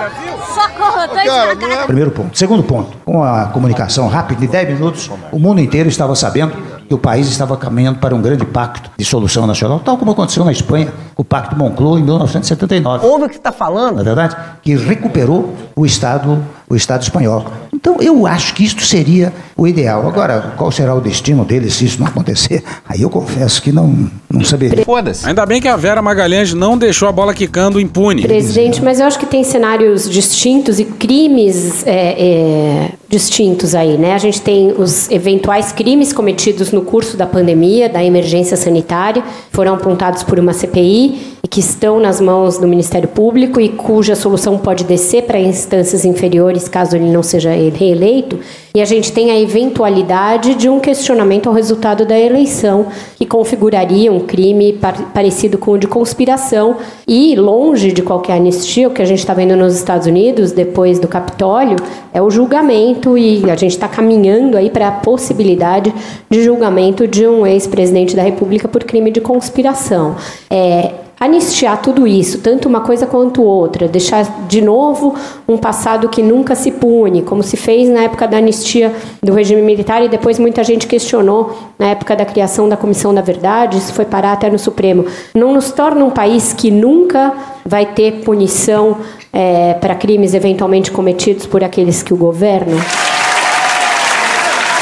Socorro, 0.54 1.02
eu 1.02 1.08
tô 1.08 1.20
esmagada! 1.20 1.86
Primeiro 1.86 2.12
ponto. 2.12 2.38
Segundo 2.38 2.64
ponto, 2.64 2.98
com 3.06 3.24
a 3.24 3.46
comunicação 3.48 4.08
rápida, 4.08 4.46
em 4.46 4.48
10 4.48 4.70
minutos, 4.74 5.12
o 5.32 5.40
mundo 5.40 5.62
inteiro 5.62 5.90
estava 5.90 6.16
sabendo 6.16 6.54
que 6.88 6.94
o 6.94 6.98
país 6.98 7.28
estava 7.28 7.58
caminhando 7.58 8.00
para 8.00 8.14
um 8.14 8.22
grande 8.22 8.46
pacto 8.46 8.92
de 8.98 9.06
solução 9.06 9.48
nacional, 9.48 9.80
tal 9.80 9.98
como 9.98 10.12
aconteceu 10.12 10.44
na 10.46 10.52
Espanha, 10.52 10.94
com 11.16 11.22
o 11.22 11.26
Pacto 11.26 11.56
Moncloa 11.56 12.00
em 12.00 12.04
1979. 12.04 13.06
Ouve 13.06 13.26
o 13.26 13.28
que 13.28 13.36
você 13.36 13.40
está 13.40 13.52
falando? 13.52 13.96
Na 13.96 14.02
é 14.02 14.04
verdade, 14.04 14.36
que 14.62 14.76
recuperou 14.76 15.56
o 15.76 15.86
Estado, 15.86 16.44
o 16.70 16.76
Estado 16.76 17.04
espanhol. 17.04 17.46
Então, 17.74 17.98
eu 18.00 18.26
acho 18.26 18.54
que 18.54 18.64
isto 18.64 18.84
seria 18.84 19.34
o 19.58 19.68
ideal. 19.68 20.08
Agora, 20.08 20.54
qual 20.58 20.72
será 20.72 20.96
o 20.96 21.02
destino 21.02 21.44
dele 21.44 21.70
se 21.70 21.86
isso 21.86 22.00
não 22.00 22.08
acontecer? 22.08 22.64
Aí 22.88 23.02
eu 23.02 23.10
confesso 23.10 23.62
que 23.62 23.72
não, 23.72 24.10
não 24.30 24.44
saberia. 24.44 24.84
Foda-se. 24.86 25.28
Ainda 25.28 25.46
bem 25.46 25.62
que 25.62 25.68
a 25.68 25.76
Vera 25.76 26.02
Magalhães 26.02 26.54
não 26.54 26.78
deixou 26.78 27.08
a 27.08 27.12
bola 27.12 27.34
quicando 27.34 27.80
impune. 27.80 28.24
Presidente, 28.24 28.82
mas 28.82 29.00
eu 29.00 29.06
acho 29.06 29.20
que 29.20 29.26
tem 29.26 29.44
cenários 29.44 30.10
distintos 30.10 30.80
e 30.80 30.86
crimes 30.86 31.86
é, 31.86 32.16
é, 32.18 32.92
distintos 33.10 33.76
aí, 33.76 33.98
né? 33.98 34.14
A 34.14 34.18
gente 34.18 34.42
tem 34.42 34.72
os 34.72 35.10
eventuais 35.12 35.72
crimes 35.72 36.12
cometidos 36.12 36.72
no 36.72 36.82
curso 36.82 37.16
da 37.16 37.26
pandemia, 37.26 37.88
da 37.88 38.04
emergência 38.04 38.58
sanitária, 38.58 39.24
foram 39.52 39.76
apontados 39.76 40.24
por 40.24 40.40
uma 40.40 40.54
CPI 40.54 41.34
e 41.44 41.48
que 41.48 41.60
estão 41.60 42.00
nas 42.00 42.20
mãos 42.20 42.58
do 42.58 42.68
Ministério 42.68 43.08
Público 43.08 43.60
e 43.62 43.70
cuja 43.70 44.16
solução 44.16 44.58
pode 44.58 44.84
descer 44.84 45.24
para 45.24 45.40
instâncias 45.40 46.06
inferiores 46.06 46.63
caso 46.70 46.96
ele 46.96 47.12
não 47.12 47.24
seja 47.24 47.52
reeleito. 47.52 48.40
E 48.76 48.82
a 48.82 48.86
gente 48.86 49.12
tem 49.12 49.30
a 49.30 49.40
eventualidade 49.40 50.56
de 50.56 50.68
um 50.68 50.80
questionamento 50.80 51.48
ao 51.48 51.54
resultado 51.54 52.06
da 52.06 52.20
eleição, 52.20 52.88
que 53.18 53.26
configuraria 53.26 54.12
um 54.12 54.22
crime 54.22 54.80
parecido 55.14 55.60
com 55.60 55.72
o 55.72 55.78
de 55.78 55.86
conspiração. 55.86 56.78
E, 57.08 57.36
longe 57.36 57.92
de 57.92 58.02
qualquer 58.02 58.34
anistia, 58.34 58.88
o 58.88 58.92
que 58.92 59.02
a 59.02 59.06
gente 59.06 59.20
está 59.20 59.34
vendo 59.34 59.56
nos 59.56 59.76
Estados 59.76 60.08
Unidos, 60.08 60.52
depois 60.52 60.98
do 60.98 61.08
Capitólio, 61.08 61.76
é 62.12 62.22
o 62.22 62.32
julgamento, 62.32 63.18
e 63.18 63.50
a 63.50 63.56
gente 63.56 63.72
está 63.74 63.88
caminhando 63.88 64.58
aí 64.58 64.70
para 64.70 64.88
a 64.88 64.92
possibilidade 64.92 65.94
de 66.30 66.44
julgamento 66.44 67.08
de 67.08 67.28
um 67.28 67.46
ex-presidente 67.46 68.16
da 68.16 68.24
República 68.24 68.68
por 68.68 68.84
crime 68.84 69.12
de 69.12 69.22
conspiração. 69.22 70.16
É, 70.50 70.92
anistiar 71.24 71.82
tudo 71.82 72.06
isso, 72.06 72.40
tanto 72.40 72.68
uma 72.68 72.82
coisa 72.82 73.08
quanto 73.08 73.42
outra, 73.42 73.88
deixar 73.88 74.24
de 74.48 74.62
novo 74.62 75.16
um 75.48 75.58
passado 75.58 76.10
que 76.10 76.22
nunca 76.22 76.54
se 76.54 76.72
pune, 76.72 77.22
como 77.22 77.42
se 77.42 77.56
fez 77.56 77.90
na 77.90 78.04
época 78.04 78.28
da 78.28 78.38
anistia 78.38 78.94
do 79.22 79.34
regime 79.34 79.62
militar 79.62 80.04
e 80.04 80.10
depois 80.10 80.38
muita 80.38 80.64
gente 80.64 80.86
questionou 80.86 81.56
na 81.80 81.88
época 81.88 82.16
da 82.16 82.26
criação 82.26 82.68
da 82.68 82.76
Comissão 82.76 83.14
da 83.14 83.22
Verdade, 83.22 83.78
isso 83.78 83.94
foi 83.94 84.06
parar 84.06 84.34
até 84.34 84.50
no 84.50 84.60
Supremo. 84.60 85.06
Não 85.34 85.54
nos 85.54 85.72
torna 85.72 86.04
um 86.04 86.12
país 86.12 86.52
que 86.52 86.70
nunca 86.70 87.34
vai 87.66 87.86
ter 87.86 88.24
punição 88.24 88.98
é, 89.32 89.76
para 89.76 89.96
crimes 89.96 90.34
eventualmente 90.34 90.92
cometidos 90.92 91.46
por 91.46 91.64
aqueles 91.64 92.04
que 92.04 92.14
o 92.14 92.18
governam? 92.18 92.80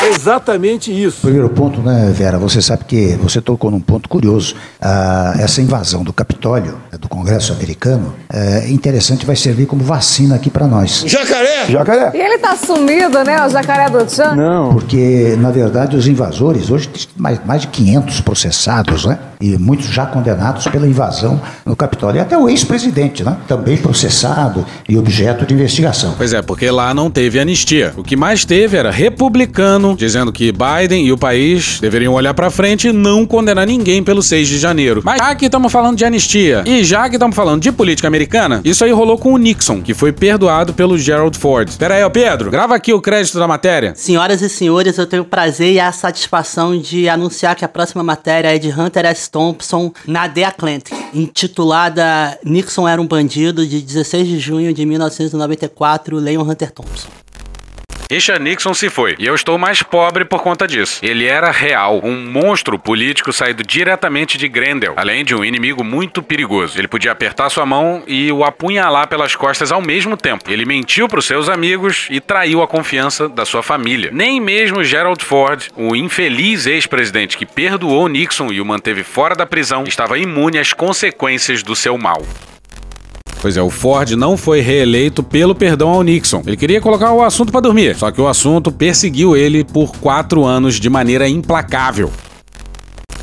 Exatamente 0.08 0.92
isso. 0.92 1.22
Primeiro 1.22 1.50
ponto, 1.50 1.82
né, 1.82 2.12
Vera? 2.14 2.38
Você 2.40 2.62
sabe 2.62 2.86
que 2.86 3.16
você 3.22 3.42
tocou 3.42 3.70
num 3.72 3.80
ponto 3.80 4.10
curioso. 4.10 4.56
Ah, 4.80 5.34
essa 5.38 5.62
invasão 5.62 6.04
do 6.04 6.12
Capitólio, 6.14 6.78
né, 6.92 6.98
do 6.98 7.08
Congresso 7.08 7.54
americano, 7.54 8.14
é 8.30 8.70
interessante, 8.70 9.26
vai 9.26 9.36
servir 9.36 9.66
como 9.66 9.84
vacina 9.84 10.36
aqui 10.36 10.50
para 10.50 10.68
nós. 10.68 11.04
Jacaré! 11.06 11.66
Jacaré! 11.70 12.12
E 12.14 12.22
ele 12.22 12.38
tá 12.38 12.56
sumido, 12.56 13.24
né? 13.24 13.46
O 13.46 13.50
jacaré 13.50 13.90
do 13.90 14.06
Tchan? 14.06 14.36
Não. 14.36 14.74
Porque, 14.74 15.36
na 15.40 15.52
verdade, 15.52 15.96
os 15.96 16.08
invasores, 16.08 16.70
hoje 16.70 16.88
tem 16.88 17.08
mais, 17.18 17.40
mais 17.46 17.62
de 17.62 17.68
500 17.68 18.22
processados, 18.22 19.06
né? 19.06 19.18
E 19.42 19.58
muitos 19.58 19.88
já 19.88 20.06
condenados 20.06 20.68
pela 20.68 20.88
invasão 20.88 21.42
no 21.66 21.76
Capitólio. 21.76 22.20
E 22.20 22.22
até 22.22 22.38
o 22.38 22.48
ex-presidente, 22.48 23.24
né? 23.24 23.38
Também 23.48 23.78
processado 23.78 24.66
e 24.88 24.98
objeto 24.98 25.46
de 25.46 25.54
investigação. 25.54 26.14
Pois 26.18 26.34
é, 26.34 26.42
porque 26.42 26.70
lá 26.70 26.94
não 26.94 27.10
teve 27.10 27.40
anistia. 27.40 27.94
O 27.98 28.04
que 28.04 28.16
mais 28.16 28.46
teve 28.46 28.78
era 28.78 28.92
republicano 28.92 29.96
dizendo 29.96 30.32
que 30.32 30.52
Biden 30.52 31.06
e 31.06 31.12
o 31.12 31.18
país 31.18 31.80
deveriam 31.80 32.14
olhar 32.14 32.34
para 32.34 32.50
frente 32.50 32.90
e 32.90 32.94
não 32.94 33.26
condenar 33.26 33.66
ninguém 33.66 34.04
pelo 34.04 34.22
6 34.22 34.48
de 34.48 34.60
janeiro. 34.60 35.02
Mas 35.04 35.18
já 35.18 35.34
que 35.34 35.46
estamos 35.46 35.72
falando 35.72 35.98
de 35.98 36.06
anistia 36.06 36.64
e 36.66 36.84
já 36.84 37.10
que 37.10 37.16
estamos 37.16 37.36
falando 37.36 37.62
de 37.62 37.72
política 37.72 38.08
americana, 38.08 38.62
isso 38.64 38.84
aí 38.84 38.92
rolou 38.92 39.18
com 39.18 39.34
o 39.34 39.38
Nixon, 39.38 39.82
que 39.82 39.94
foi 39.94 40.12
perdoado 40.12 40.74
pelo 40.74 40.98
Gerald 40.98 41.38
Ford. 41.38 41.70
Pera 41.78 41.96
aí, 41.96 42.04
ó, 42.04 42.10
Pedro, 42.10 42.52
grava 42.52 42.76
aqui 42.76 42.94
o 42.94 43.02
crédito 43.02 43.40
da 43.40 43.48
matéria. 43.48 43.94
Senhoras 43.96 44.42
e 44.42 44.50
senhores, 44.50 44.98
eu 44.98 45.08
tenho 45.08 45.24
o 45.24 45.26
prazer 45.26 45.74
e 45.74 45.80
a 45.80 45.92
satisfação 45.92 46.78
de 46.78 47.10
anunciar 47.10 47.56
que 47.56 47.66
a 47.66 47.70
próxima 47.70 48.04
matéria 48.04 48.56
é 48.56 48.60
de 48.60 48.70
Hunter 48.70 49.06
S. 49.06 49.31
Thompson 49.32 49.92
na 50.06 50.28
The 50.28 50.44
Atlantic, 50.44 50.94
intitulada 51.14 52.38
Nixon 52.44 52.88
era 52.88 53.02
um 53.02 53.08
bandido, 53.08 53.66
de 53.66 53.82
16 53.82 54.28
de 54.28 54.40
junho 54.40 54.74
de 54.74 54.86
1994. 54.86 56.18
Leiam 56.18 56.44
Hunter 56.44 56.72
Thompson. 56.72 57.10
Richard 58.12 58.44
Nixon 58.44 58.74
se 58.74 58.90
foi, 58.90 59.16
e 59.18 59.26
eu 59.26 59.34
estou 59.34 59.58
mais 59.58 59.82
pobre 59.82 60.26
por 60.26 60.44
conta 60.44 60.68
disso. 60.68 61.00
Ele 61.02 61.26
era 61.26 61.50
real, 61.50 62.02
um 62.04 62.30
monstro 62.30 62.78
político 62.78 63.32
saído 63.32 63.64
diretamente 63.64 64.38
de 64.38 64.50
Grendel, 64.50 64.96
além 64.98 65.24
de 65.24 65.34
um 65.34 65.46
inimigo 65.46 65.82
muito 65.82 66.22
perigoso. 66.22 66.78
Ele 66.78 66.90
podia 66.90 67.14
apertar 67.14 67.50
sua 67.50 67.66
mão 67.66 68.04
e 68.06 68.30
o 68.30 68.44
apunhalar 68.44 69.08
pelas 69.08 69.34
costas 69.34 69.72
ao 69.72 69.82
mesmo 69.82 70.18
tempo. 70.18 70.52
Ele 70.52 70.66
mentiu 70.66 71.08
para 71.08 71.20
os 71.20 71.26
seus 71.26 71.48
amigos 71.48 72.08
e 72.10 72.20
traiu 72.20 72.62
a 72.62 72.68
confiança 72.68 73.30
da 73.30 73.46
sua 73.46 73.64
família. 73.64 74.10
Nem 74.12 74.42
mesmo 74.42 74.84
Gerald 74.84 75.24
Ford, 75.24 75.70
o 75.78 75.96
infeliz 75.96 76.66
ex-presidente 76.66 77.38
que 77.38 77.46
perdoou 77.46 78.10
Nixon 78.10 78.52
e 78.52 78.60
o 78.60 78.66
manteve 78.66 79.04
fora 79.04 79.36
da 79.36 79.46
prisão, 79.46 79.86
estava 79.86 80.20
imune 80.20 80.60
às 80.60 80.74
consequências 80.74 81.64
do 81.64 81.78
seu 81.78 81.98
mal. 81.98 82.22
Pois 83.42 83.58
é, 83.58 83.62
o 83.62 83.72
Ford 83.72 84.12
não 84.12 84.38
foi 84.38 84.62
reeleito 84.62 85.24
pelo 85.24 85.56
perdão 85.56 85.90
ao 85.90 86.04
Nixon. 86.04 86.44
Ele 86.46 86.56
queria 86.56 86.80
colocar 86.80 87.12
o 87.12 87.24
assunto 87.24 87.52
para 87.52 87.62
dormir, 87.62 87.96
só 87.96 88.12
que 88.12 88.22
o 88.22 88.28
assunto 88.28 88.72
perseguiu 88.72 89.36
ele 89.36 89.64
por 89.64 89.98
quatro 89.98 90.46
anos 90.46 90.80
de 90.80 90.88
maneira 90.92 91.28
implacável. 91.28 92.14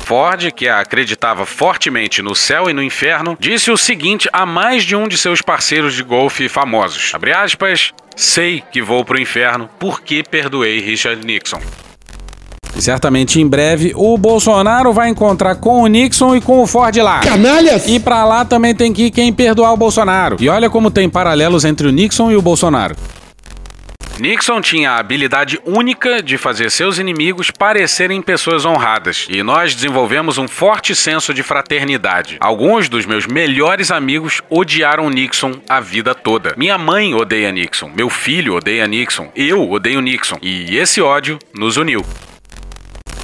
Ford, 0.03 0.51
que 0.51 0.67
acreditava 0.67 1.45
fortemente 1.45 2.21
no 2.21 2.35
céu 2.35 2.69
e 2.69 2.73
no 2.73 2.83
inferno, 2.83 3.37
disse 3.39 3.71
o 3.71 3.77
seguinte 3.77 4.27
a 4.33 4.45
mais 4.45 4.83
de 4.83 4.93
um 4.95 5.07
de 5.07 5.17
seus 5.17 5.41
parceiros 5.41 5.93
de 5.93 6.03
golfe 6.03 6.49
famosos. 6.49 7.13
Aspas, 7.37 7.93
sei 8.13 8.61
que 8.71 8.81
vou 8.81 9.05
pro 9.05 9.21
inferno 9.21 9.69
porque 9.79 10.21
perdoei 10.29 10.81
Richard 10.81 11.25
Nixon. 11.25 11.61
Certamente 12.79 13.39
em 13.39 13.47
breve 13.47 13.91
o 13.95 14.17
Bolsonaro 14.17 14.93
vai 14.93 15.09
encontrar 15.09 15.55
com 15.55 15.83
o 15.83 15.87
Nixon 15.87 16.35
e 16.35 16.41
com 16.41 16.61
o 16.61 16.67
Ford 16.67 16.95
lá. 16.97 17.19
Canalhas! 17.19 17.87
E 17.87 17.99
pra 17.99 18.25
lá 18.25 18.45
também 18.45 18.73
tem 18.73 18.93
que 18.93 19.03
ir 19.03 19.11
quem 19.11 19.31
perdoar 19.33 19.73
o 19.73 19.77
Bolsonaro. 19.77 20.37
E 20.39 20.49
olha 20.49 20.69
como 20.69 20.89
tem 20.89 21.09
paralelos 21.09 21.65
entre 21.65 21.87
o 21.87 21.91
Nixon 21.91 22.31
e 22.31 22.35
o 22.35 22.41
Bolsonaro. 22.41 22.95
Nixon 24.19 24.59
tinha 24.59 24.91
a 24.91 24.99
habilidade 24.99 25.57
única 25.65 26.21
de 26.21 26.37
fazer 26.37 26.69
seus 26.69 26.97
inimigos 26.97 27.49
parecerem 27.51 28.21
pessoas 28.21 28.65
honradas, 28.65 29.25
e 29.29 29.41
nós 29.41 29.73
desenvolvemos 29.73 30.37
um 30.37 30.45
forte 30.45 30.93
senso 30.93 31.33
de 31.33 31.41
fraternidade. 31.41 32.35
Alguns 32.41 32.89
dos 32.89 33.05
meus 33.05 33.25
melhores 33.25 33.91
amigos 33.91 34.41
odiaram 34.49 35.09
Nixon 35.09 35.53
a 35.69 35.79
vida 35.79 36.13
toda. 36.13 36.53
Minha 36.57 36.77
mãe 36.77 37.13
odeia 37.15 37.49
Nixon, 37.49 37.89
meu 37.95 38.09
filho 38.09 38.55
odeia 38.55 38.85
Nixon, 38.85 39.29
eu 39.33 39.71
odeio 39.71 40.01
Nixon, 40.01 40.37
e 40.41 40.75
esse 40.75 41.01
ódio 41.01 41.39
nos 41.53 41.77
uniu. 41.77 42.03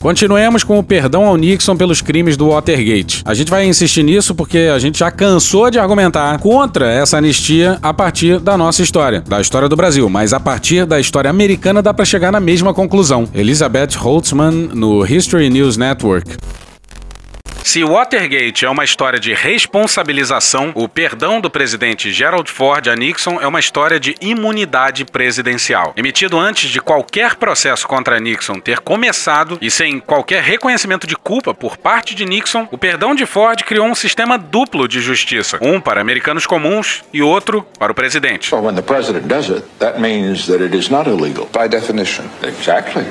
Continuemos 0.01 0.63
com 0.63 0.77
o 0.77 0.83
perdão 0.83 1.25
ao 1.25 1.35
Nixon 1.35 1.75
pelos 1.75 2.01
crimes 2.01 2.37
do 2.37 2.49
Watergate. 2.49 3.23
A 3.25 3.33
gente 3.33 3.49
vai 3.49 3.65
insistir 3.65 4.03
nisso 4.03 4.35
porque 4.35 4.69
a 4.73 4.77
gente 4.77 4.99
já 4.99 5.09
cansou 5.09 5.71
de 5.71 5.79
argumentar 5.79 6.37
contra 6.39 6.91
essa 6.91 7.17
anistia 7.17 7.79
a 7.81 7.93
partir 7.93 8.39
da 8.39 8.57
nossa 8.57 8.83
história, 8.83 9.21
da 9.21 9.41
história 9.41 9.67
do 9.67 9.75
Brasil, 9.75 10.07
mas 10.09 10.33
a 10.33 10.39
partir 10.39 10.85
da 10.85 10.99
história 10.99 11.29
americana 11.29 11.81
dá 11.81 11.93
para 11.93 12.05
chegar 12.05 12.31
na 12.31 12.39
mesma 12.39 12.73
conclusão. 12.73 13.27
Elizabeth 13.33 13.95
Holtzman 13.97 14.69
no 14.73 15.05
History 15.05 15.49
News 15.49 15.77
Network. 15.77 16.37
Se 17.65 17.83
Watergate 17.83 18.63
é 18.63 18.69
uma 18.69 18.83
história 18.83 19.19
de 19.19 19.33
responsabilização, 19.33 20.71
o 20.75 20.87
perdão 20.87 21.41
do 21.41 21.49
presidente 21.49 22.11
Gerald 22.11 22.49
Ford 22.49 22.87
a 22.87 22.95
Nixon 22.95 23.41
é 23.41 23.47
uma 23.47 23.59
história 23.59 23.99
de 23.99 24.15
imunidade 24.21 25.03
presidencial. 25.03 25.91
Emitido 25.97 26.39
antes 26.39 26.69
de 26.69 26.79
qualquer 26.79 27.33
processo 27.35 27.87
contra 27.87 28.19
Nixon 28.19 28.59
ter 28.59 28.79
começado 28.81 29.57
e 29.59 29.71
sem 29.71 29.99
qualquer 29.99 30.43
reconhecimento 30.43 31.07
de 31.07 31.15
culpa 31.15 31.55
por 31.55 31.75
parte 31.75 32.13
de 32.13 32.23
Nixon, 32.23 32.67
o 32.71 32.77
perdão 32.77 33.15
de 33.15 33.25
Ford 33.25 33.63
criou 33.63 33.87
um 33.87 33.95
sistema 33.95 34.37
duplo 34.37 34.87
de 34.87 35.01
justiça, 35.01 35.57
um 35.59 35.81
para 35.81 35.99
americanos 35.99 36.45
comuns 36.45 37.03
e 37.11 37.23
outro 37.23 37.65
para 37.79 37.91
o 37.91 37.95
presidente. 37.95 38.47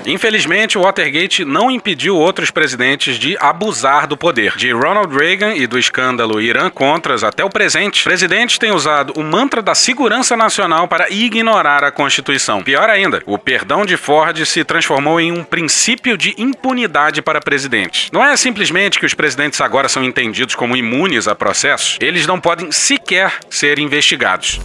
Infelizmente, 0.06 0.78
o 0.78 0.82
Watergate 0.82 1.44
não 1.44 1.72
impediu 1.72 2.16
outros 2.16 2.52
presidentes 2.52 3.18
de 3.18 3.36
abusar 3.40 4.06
do 4.06 4.16
poder. 4.16 4.43
De 4.56 4.72
Ronald 4.72 5.16
Reagan 5.16 5.54
e 5.54 5.66
do 5.66 5.78
escândalo 5.78 6.40
Irã-Contras 6.40 7.24
até 7.24 7.44
o 7.44 7.50
presente, 7.50 8.04
presidentes 8.04 8.58
têm 8.58 8.72
usado 8.72 9.12
o 9.16 9.22
mantra 9.22 9.62
da 9.62 9.74
segurança 9.74 10.36
nacional 10.36 10.86
para 10.86 11.10
ignorar 11.10 11.84
a 11.84 11.90
Constituição. 11.90 12.62
Pior 12.62 12.88
ainda, 12.90 13.22
o 13.26 13.38
perdão 13.38 13.86
de 13.86 13.96
Ford 13.96 14.44
se 14.44 14.64
transformou 14.64 15.20
em 15.20 15.32
um 15.32 15.42
princípio 15.42 16.16
de 16.16 16.34
impunidade 16.36 17.22
para 17.22 17.40
presidentes. 17.40 18.10
Não 18.12 18.24
é 18.24 18.36
simplesmente 18.36 18.98
que 18.98 19.06
os 19.06 19.14
presidentes 19.14 19.60
agora 19.60 19.88
são 19.88 20.04
entendidos 20.04 20.54
como 20.54 20.76
imunes 20.76 21.26
a 21.26 21.34
processos, 21.34 21.98
eles 22.00 22.26
não 22.26 22.40
podem 22.40 22.70
sequer 22.70 23.32
ser 23.48 23.78
investigados. 23.78 24.60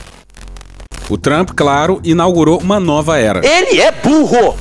O 1.10 1.18
Trump, 1.18 1.52
claro, 1.56 2.00
inaugurou 2.04 2.60
uma 2.60 2.80
nova 2.80 3.18
era. 3.18 3.46
Ele 3.46 3.82
é 3.82 3.92
burro! 3.92 4.56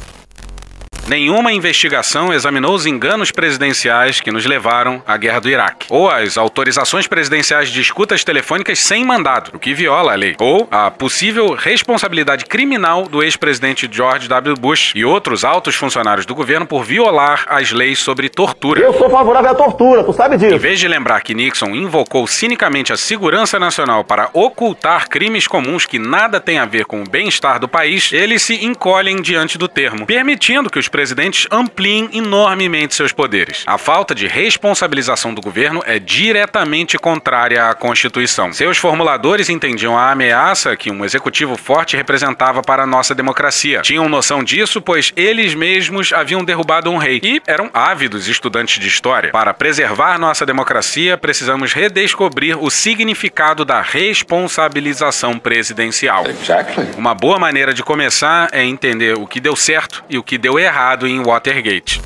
Nenhuma 1.08 1.54
investigação 1.54 2.34
examinou 2.34 2.74
os 2.74 2.84
enganos 2.84 3.30
presidenciais 3.30 4.20
que 4.20 4.30
nos 4.30 4.44
levaram 4.44 5.02
à 5.06 5.16
guerra 5.16 5.40
do 5.40 5.48
Iraque, 5.48 5.86
ou 5.88 6.10
as 6.10 6.36
autorizações 6.36 7.06
presidenciais 7.06 7.70
de 7.70 7.80
escutas 7.80 8.22
telefônicas 8.22 8.78
sem 8.78 9.06
mandado, 9.06 9.52
o 9.54 9.58
que 9.58 9.72
viola 9.72 10.12
a 10.12 10.14
lei, 10.14 10.36
ou 10.38 10.68
a 10.70 10.90
possível 10.90 11.54
responsabilidade 11.54 12.44
criminal 12.44 13.08
do 13.08 13.22
ex-presidente 13.22 13.88
George 13.90 14.28
W. 14.28 14.54
Bush 14.56 14.92
e 14.94 15.02
outros 15.02 15.46
altos 15.46 15.74
funcionários 15.74 16.26
do 16.26 16.34
governo 16.34 16.66
por 16.66 16.84
violar 16.84 17.46
as 17.48 17.72
leis 17.72 18.00
sobre 18.00 18.28
tortura. 18.28 18.78
Eu 18.78 18.92
sou 18.92 19.08
favorável 19.08 19.50
à 19.50 19.54
tortura, 19.54 20.04
tu 20.04 20.12
sabe 20.12 20.36
disso. 20.36 20.56
Em 20.56 20.58
vez 20.58 20.78
de 20.78 20.86
lembrar 20.86 21.22
que 21.22 21.34
Nixon 21.34 21.74
invocou 21.74 22.26
cinicamente 22.26 22.92
a 22.92 22.98
segurança 22.98 23.58
nacional 23.58 24.04
para 24.04 24.28
ocultar 24.34 25.08
crimes 25.08 25.46
comuns 25.46 25.86
que 25.86 25.98
nada 25.98 26.38
têm 26.38 26.58
a 26.58 26.66
ver 26.66 26.84
com 26.84 27.00
o 27.00 27.08
bem-estar 27.08 27.58
do 27.58 27.66
país, 27.66 28.12
eles 28.12 28.42
se 28.42 28.62
encolhem 28.62 29.22
diante 29.22 29.56
do 29.56 29.68
termo, 29.68 30.04
permitindo 30.04 30.68
que 30.68 30.78
os 30.78 30.86
presidentes 30.99 31.47
ampliem 31.49 32.11
enormemente 32.12 32.93
seus 32.93 33.12
poderes. 33.12 33.62
A 33.69 33.78
falta 33.78 34.17
de 34.17 34.26
responsabilização 34.26 35.33
do 35.33 35.40
governo 35.40 35.81
é 35.87 35.97
diretamente 35.97 36.99
contrária 36.99 37.71
à 37.71 37.73
Constituição. 37.73 38.52
Seus 38.52 38.78
formuladores 38.78 39.49
entendiam 39.49 39.97
a 39.97 40.11
ameaça 40.11 40.76
que 40.76 40.90
um 40.90 41.05
executivo 41.05 41.57
forte 41.57 41.97
representava 41.97 42.62
para 42.62 42.83
a 42.83 42.87
nossa 42.87 43.14
democracia. 43.14 43.81
Tinham 43.83 44.09
noção 44.09 44.43
disso, 44.43 44.83
pois 44.83 45.12
eles 45.14 45.55
mesmos 45.55 46.12
haviam 46.12 46.43
derrubado 46.43 46.90
um 46.90 46.97
rei 46.97 47.21
e 47.23 47.40
eram 47.47 47.71
ávidos 47.73 48.26
estudantes 48.26 48.81
de 48.81 48.88
história. 48.88 49.31
Para 49.31 49.55
preservar 49.55 50.19
nossa 50.19 50.45
democracia, 50.45 51.17
precisamos 51.17 51.73
redescobrir 51.73 52.61
o 52.61 52.69
significado 52.71 53.64
da 53.64 53.81
responsabilização 53.81 55.38
presidencial. 55.38 56.26
Exactly. 56.26 56.88
Uma 56.97 57.14
boa 57.14 57.38
maneira 57.38 57.73
de 57.73 57.85
começar 57.85 58.49
é 58.50 58.64
entender 58.64 59.17
o 59.17 59.28
que 59.28 59.38
deu 59.38 59.55
certo 59.55 60.02
e 60.11 60.19
o 60.19 60.25
que 60.25 60.37
deu 60.37 60.59
errado 60.59 60.88
em 61.07 61.23
Watergate. 61.23 62.00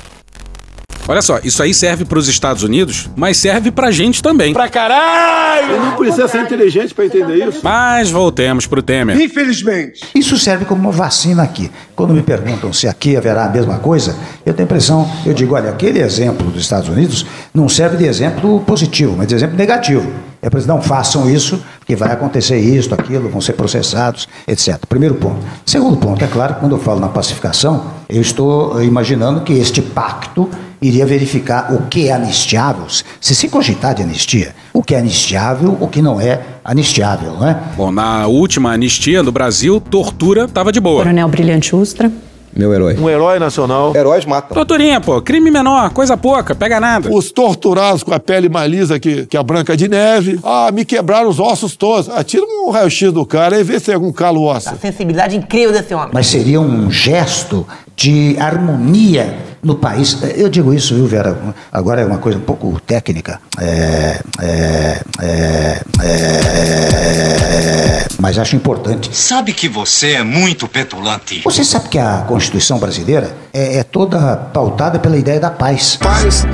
Olha 1.05 1.21
só, 1.21 1.39
isso 1.43 1.61
aí 1.61 1.73
serve 1.73 2.05
para 2.05 2.17
os 2.17 2.29
Estados 2.29 2.63
Unidos, 2.63 3.09
mas 3.13 3.35
serve 3.35 3.71
pra 3.71 3.91
gente 3.91 4.23
também. 4.23 4.53
Pra 4.53 4.69
caralho! 4.69 5.73
Eu 5.73 5.79
não 5.81 5.95
precisa 5.97 6.29
ser 6.29 6.43
inteligente 6.43 6.93
para 6.93 7.05
entender 7.05 7.45
isso. 7.45 7.59
Mas 7.61 8.09
voltemos 8.09 8.65
pro 8.65 8.81
Temer. 8.81 9.19
Infelizmente. 9.19 10.01
Isso 10.15 10.37
serve 10.37 10.63
como 10.63 10.79
uma 10.79 10.91
vacina 10.93 11.43
aqui. 11.43 11.69
Quando 11.93 12.13
me 12.13 12.21
perguntam 12.21 12.71
se 12.71 12.87
aqui 12.87 13.17
haverá 13.17 13.45
a 13.45 13.49
mesma 13.49 13.79
coisa, 13.79 14.15
eu 14.45 14.53
tenho 14.53 14.65
a 14.65 14.69
impressão, 14.69 15.11
eu 15.25 15.33
digo, 15.33 15.55
olha, 15.55 15.71
aquele 15.71 15.99
exemplo 15.99 16.49
dos 16.49 16.61
Estados 16.61 16.87
Unidos 16.87 17.25
não 17.53 17.67
serve 17.67 17.97
de 17.97 18.05
exemplo 18.05 18.61
positivo, 18.61 19.15
mas 19.17 19.27
de 19.27 19.35
exemplo 19.35 19.57
negativo. 19.57 20.09
É 20.41 20.49
para 20.49 20.61
não 20.61 20.81
façam 20.81 21.29
isso, 21.29 21.63
porque 21.83 21.97
vai 21.97 22.13
acontecer 22.13 22.57
isso, 22.57 22.93
aquilo, 22.93 23.27
vão 23.27 23.41
ser 23.41 23.53
processados, 23.53 24.27
etc. 24.47 24.77
Primeiro 24.87 25.15
ponto. 25.15 25.39
Segundo 25.65 25.97
ponto, 25.97 26.23
é 26.23 26.27
claro 26.27 26.53
que 26.53 26.59
quando 26.61 26.71
eu 26.71 26.79
falo 26.79 27.01
na 27.01 27.09
pacificação, 27.09 27.83
eu 28.07 28.21
estou 28.21 28.81
imaginando 28.81 29.41
que 29.41 29.51
este 29.51 29.81
pacto 29.81 30.49
iria 30.81 31.05
verificar 31.05 31.73
o 31.73 31.87
que 31.87 32.07
é 32.07 32.13
anistiável, 32.13 32.85
se 33.19 33.35
se 33.35 33.49
cogitar 33.49 33.95
de 33.95 34.03
anistia, 34.03 34.55
o 34.73 34.81
que 34.81 34.95
é 34.95 34.99
anistiável, 34.99 35.77
o 35.79 35.87
que 35.87 36.01
não 36.01 36.19
é 36.19 36.41
anistiável, 36.63 37.33
não 37.33 37.47
é? 37.47 37.57
Bom, 37.75 37.91
na 37.91 38.27
última 38.27 38.71
anistia 38.71 39.21
no 39.21 39.31
Brasil, 39.31 39.81
tortura 39.81 40.47
tava 40.47 40.71
de 40.71 40.79
boa. 40.79 41.03
Coronel 41.03 41.27
Brilhante 41.27 41.75
Ustra. 41.75 42.11
Meu 42.55 42.73
herói. 42.73 42.95
Um 42.99 43.09
herói 43.09 43.39
nacional. 43.39 43.95
Heróis 43.95 44.25
matam. 44.25 44.53
Torturinha, 44.53 45.01
pô, 45.01 45.21
crime 45.21 45.49
menor, 45.49 45.89
coisa 45.91 46.15
pouca, 46.15 46.53
pega 46.53 46.79
nada. 46.79 47.11
Os 47.11 47.31
torturados 47.31 48.03
com 48.03 48.13
a 48.13 48.19
pele 48.19 48.49
mais 48.49 48.69
lisa 48.69 48.99
que, 48.99 49.25
que 49.25 49.35
a 49.35 49.43
branca 49.43 49.75
de 49.75 49.87
neve. 49.87 50.39
Ah, 50.43 50.69
me 50.71 50.85
quebraram 50.85 51.29
os 51.29 51.39
ossos 51.39 51.75
todos. 51.75 52.09
Atira 52.09 52.45
um 52.45 52.69
raio-x 52.69 53.11
do 53.11 53.25
cara 53.25 53.59
e 53.59 53.63
vê 53.63 53.79
se 53.79 53.87
tem 53.87 53.95
algum 53.95 54.11
calo 54.11 54.43
ósseo. 54.43 54.77
Sensibilidade 54.79 55.35
incrível 55.35 55.71
desse 55.71 55.93
homem. 55.93 56.09
Mas 56.13 56.27
seria 56.27 56.61
um 56.61 56.91
gesto 56.91 57.65
de 57.95 58.35
harmonia 58.39 59.53
no 59.63 59.75
país. 59.75 60.17
Eu 60.35 60.49
digo 60.49 60.73
isso, 60.73 60.95
viu, 60.95 61.07
Vera? 61.07 61.37
Agora 61.71 62.01
é 62.01 62.05
uma 62.05 62.17
coisa 62.17 62.37
um 62.37 62.41
pouco 62.41 62.79
técnica. 62.81 63.39
É, 63.59 64.19
é, 64.41 65.01
é, 65.21 65.81
é, 66.01 68.05
mas 68.19 68.37
acho 68.37 68.55
importante. 68.55 69.15
Sabe 69.15 69.53
que 69.53 69.69
você 69.69 70.13
é 70.13 70.23
muito 70.23 70.67
petulante. 70.67 71.41
Você 71.43 71.63
sabe 71.63 71.89
que 71.89 71.97
a 71.97 72.25
Constituição 72.27 72.77
brasileira 72.77 73.35
é, 73.53 73.77
é 73.77 73.83
toda 73.83 74.35
pautada 74.35 74.99
pela 74.99 75.17
ideia 75.17 75.39
da 75.39 75.49
paz. 75.49 75.95
Paz. 75.95 76.45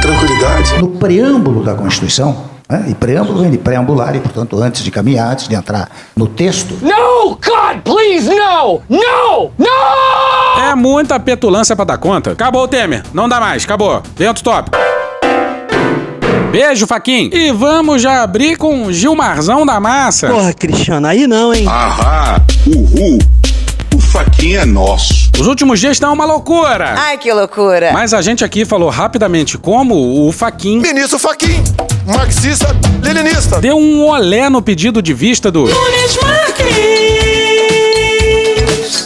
Tranquilidade. 0.00 0.78
No 0.78 0.88
preâmbulo 0.88 1.64
da 1.64 1.74
Constituição, 1.74 2.50
né? 2.72 2.86
e 2.88 2.94
preâmbulo 2.94 3.42
vem 3.42 3.50
de 3.50 3.58
preambular, 3.58 4.16
e 4.16 4.20
portanto, 4.20 4.60
antes 4.60 4.82
de 4.82 4.90
caminhar, 4.90 5.32
antes 5.32 5.46
de 5.46 5.54
entrar 5.54 5.90
no 6.16 6.26
texto, 6.26 6.78
No, 6.80 7.30
God, 7.36 7.82
please, 7.84 8.28
no! 8.28 8.80
No! 8.88 9.50
No! 9.58 10.60
É 10.60 10.74
muita 10.74 11.20
petulância 11.20 11.76
pra 11.76 11.84
dar 11.84 11.98
conta. 11.98 12.32
Acabou 12.32 12.64
o 12.64 12.68
Temer, 12.68 13.02
não 13.12 13.28
dá 13.28 13.38
mais, 13.38 13.64
acabou. 13.64 14.02
Dentro 14.16 14.42
tópico. 14.42 14.76
Beijo, 16.50 16.86
Faquin. 16.86 17.30
E 17.32 17.50
vamos 17.50 18.02
já 18.02 18.22
abrir 18.22 18.56
com 18.56 18.84
o 18.84 18.92
Gilmarzão 18.92 19.64
da 19.64 19.80
Massa. 19.80 20.28
Porra, 20.28 20.52
Cristiano, 20.52 21.06
aí 21.06 21.26
não, 21.26 21.52
hein? 21.54 21.66
Ahá. 21.66 22.42
Uhul. 22.66 23.18
Faquinha 24.12 24.60
é 24.60 24.64
nosso. 24.66 25.30
Os 25.40 25.46
últimos 25.46 25.80
dias 25.80 25.92
estão 25.92 26.12
uma 26.12 26.26
loucura. 26.26 26.94
Ai, 26.98 27.16
que 27.16 27.32
loucura. 27.32 27.92
Mas 27.94 28.12
a 28.12 28.20
gente 28.20 28.44
aqui 28.44 28.66
falou 28.66 28.90
rapidamente 28.90 29.56
como 29.56 30.26
o 30.28 30.30
Faquin 30.30 30.80
Ministro 30.80 31.18
Faquin, 31.18 31.64
marxista, 32.04 32.66
leninista. 33.02 33.58
deu 33.58 33.78
um 33.78 34.04
olé 34.04 34.50
no 34.50 34.60
pedido 34.60 35.00
de 35.00 35.14
vista 35.14 35.50
do. 35.50 35.66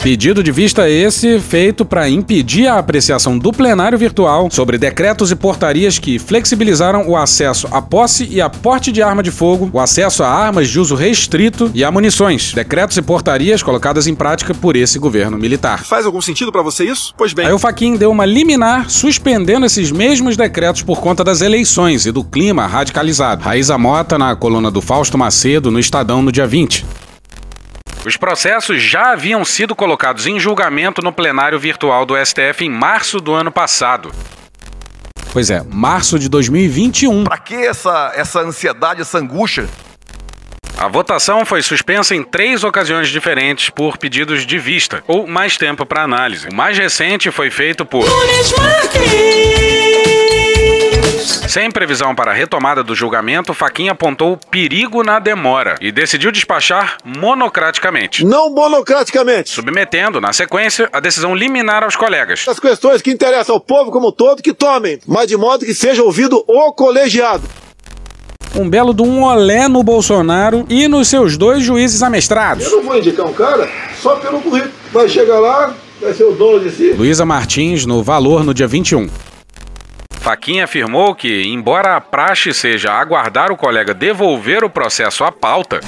Pedido 0.06 0.40
de 0.40 0.52
vista 0.52 0.88
esse 0.88 1.40
feito 1.40 1.84
para 1.84 2.08
impedir 2.08 2.68
a 2.68 2.78
apreciação 2.78 3.36
do 3.36 3.52
plenário 3.52 3.98
virtual 3.98 4.48
sobre 4.52 4.78
decretos 4.78 5.32
e 5.32 5.34
portarias 5.34 5.98
que 5.98 6.16
flexibilizaram 6.16 7.08
o 7.08 7.16
acesso 7.16 7.66
à 7.72 7.82
posse 7.82 8.24
e 8.30 8.40
a 8.40 8.48
porte 8.48 8.92
de 8.92 9.02
arma 9.02 9.20
de 9.20 9.32
fogo, 9.32 9.68
o 9.72 9.80
acesso 9.80 10.22
a 10.22 10.28
armas 10.28 10.68
de 10.68 10.78
uso 10.78 10.94
restrito 10.94 11.72
e 11.74 11.82
a 11.82 11.90
munições. 11.90 12.54
Decretos 12.54 12.96
e 12.96 13.02
portarias 13.02 13.64
colocadas 13.64 14.06
em 14.06 14.14
prática 14.14 14.54
por 14.54 14.76
esse 14.76 14.96
governo 14.96 15.36
militar. 15.36 15.82
Faz 15.82 16.06
algum 16.06 16.22
sentido 16.22 16.52
pra 16.52 16.62
você 16.62 16.84
isso? 16.84 17.12
Pois 17.18 17.32
bem. 17.32 17.46
Aí 17.46 17.52
o 17.52 17.58
Faquin 17.58 17.96
deu 17.96 18.12
uma 18.12 18.24
liminar 18.24 18.88
suspendendo 18.88 19.66
esses 19.66 19.90
mesmos 19.90 20.36
decretos 20.36 20.82
por 20.82 21.00
conta 21.00 21.24
das 21.24 21.40
eleições 21.40 22.06
e 22.06 22.12
do 22.12 22.22
clima 22.22 22.64
radicalizado. 22.64 23.42
Raíza 23.42 23.76
Mota 23.76 24.16
na 24.16 24.36
coluna 24.36 24.70
do 24.70 24.80
Fausto 24.80 25.18
Macedo 25.18 25.68
no 25.68 25.80
Estadão 25.80 26.22
no 26.22 26.30
dia 26.30 26.46
20. 26.46 27.05
Os 28.06 28.16
processos 28.16 28.80
já 28.80 29.10
haviam 29.10 29.44
sido 29.44 29.74
colocados 29.74 30.28
em 30.28 30.38
julgamento 30.38 31.02
no 31.02 31.12
plenário 31.12 31.58
virtual 31.58 32.06
do 32.06 32.14
STF 32.16 32.64
em 32.64 32.70
março 32.70 33.20
do 33.20 33.34
ano 33.34 33.50
passado. 33.50 34.12
Pois 35.32 35.50
é, 35.50 35.60
março 35.68 36.16
de 36.16 36.28
2021. 36.28 37.24
Pra 37.24 37.36
que 37.36 37.56
essa, 37.56 38.12
essa 38.14 38.42
ansiedade, 38.42 39.00
essa 39.00 39.18
angústia? 39.18 39.68
A 40.78 40.86
votação 40.86 41.44
foi 41.44 41.62
suspensa 41.62 42.14
em 42.14 42.22
três 42.22 42.62
ocasiões 42.62 43.08
diferentes 43.08 43.70
por 43.70 43.98
pedidos 43.98 44.46
de 44.46 44.56
vista 44.56 45.02
ou 45.08 45.26
mais 45.26 45.56
tempo 45.56 45.84
para 45.84 46.04
análise. 46.04 46.46
O 46.48 46.54
mais 46.54 46.78
recente 46.78 47.32
foi 47.32 47.50
feito 47.50 47.84
por. 47.84 48.06
Sem 51.26 51.70
previsão 51.72 52.14
para 52.14 52.30
a 52.30 52.34
retomada 52.34 52.84
do 52.84 52.94
julgamento, 52.94 53.52
Faquinha 53.52 53.92
apontou 53.92 54.38
perigo 54.50 55.02
na 55.02 55.18
demora 55.18 55.74
e 55.80 55.90
decidiu 55.90 56.30
despachar 56.30 56.98
monocraticamente. 57.04 58.24
Não 58.24 58.48
monocraticamente. 58.48 59.50
Submetendo, 59.50 60.20
na 60.20 60.32
sequência, 60.32 60.88
a 60.92 61.00
decisão 61.00 61.34
liminar 61.34 61.82
aos 61.82 61.96
colegas. 61.96 62.46
As 62.48 62.60
questões 62.60 63.02
que 63.02 63.10
interessam 63.10 63.56
ao 63.56 63.60
povo 63.60 63.90
como 63.90 64.08
um 64.08 64.12
todo 64.12 64.40
que 64.40 64.52
tomem, 64.52 65.00
mas 65.04 65.26
de 65.26 65.36
modo 65.36 65.66
que 65.66 65.74
seja 65.74 66.02
ouvido 66.02 66.44
o 66.46 66.72
colegiado. 66.72 67.42
Um 68.54 68.70
belo 68.70 68.94
de 68.94 69.02
um 69.02 69.24
olé 69.24 69.66
no 69.66 69.82
Bolsonaro 69.82 70.64
e 70.68 70.86
nos 70.86 71.08
seus 71.08 71.36
dois 71.36 71.62
juízes 71.62 72.02
amestrados. 72.02 72.66
Eu 72.66 72.76
não 72.76 72.82
vou 72.84 72.98
indicar 72.98 73.26
um 73.26 73.32
cara 73.32 73.68
só 74.00 74.16
pelo 74.16 74.40
currículo. 74.40 74.72
Vai 74.92 75.08
chegar 75.08 75.40
lá, 75.40 75.74
vai 76.00 76.14
ser 76.14 76.24
o 76.24 76.32
dono 76.32 76.60
de 76.60 76.70
si. 76.70 76.92
Luísa 76.92 77.26
Martins 77.26 77.84
no 77.84 78.02
Valor 78.02 78.44
no 78.44 78.54
dia 78.54 78.66
21. 78.66 79.08
Faquinha 80.26 80.64
afirmou 80.64 81.14
que, 81.14 81.44
embora 81.46 81.94
a 81.94 82.00
praxe 82.00 82.52
seja 82.52 82.92
aguardar 82.92 83.52
o 83.52 83.56
colega 83.56 83.94
devolver 83.94 84.64
o 84.64 84.68
processo 84.68 85.22
à 85.22 85.30
pauta, 85.30 85.78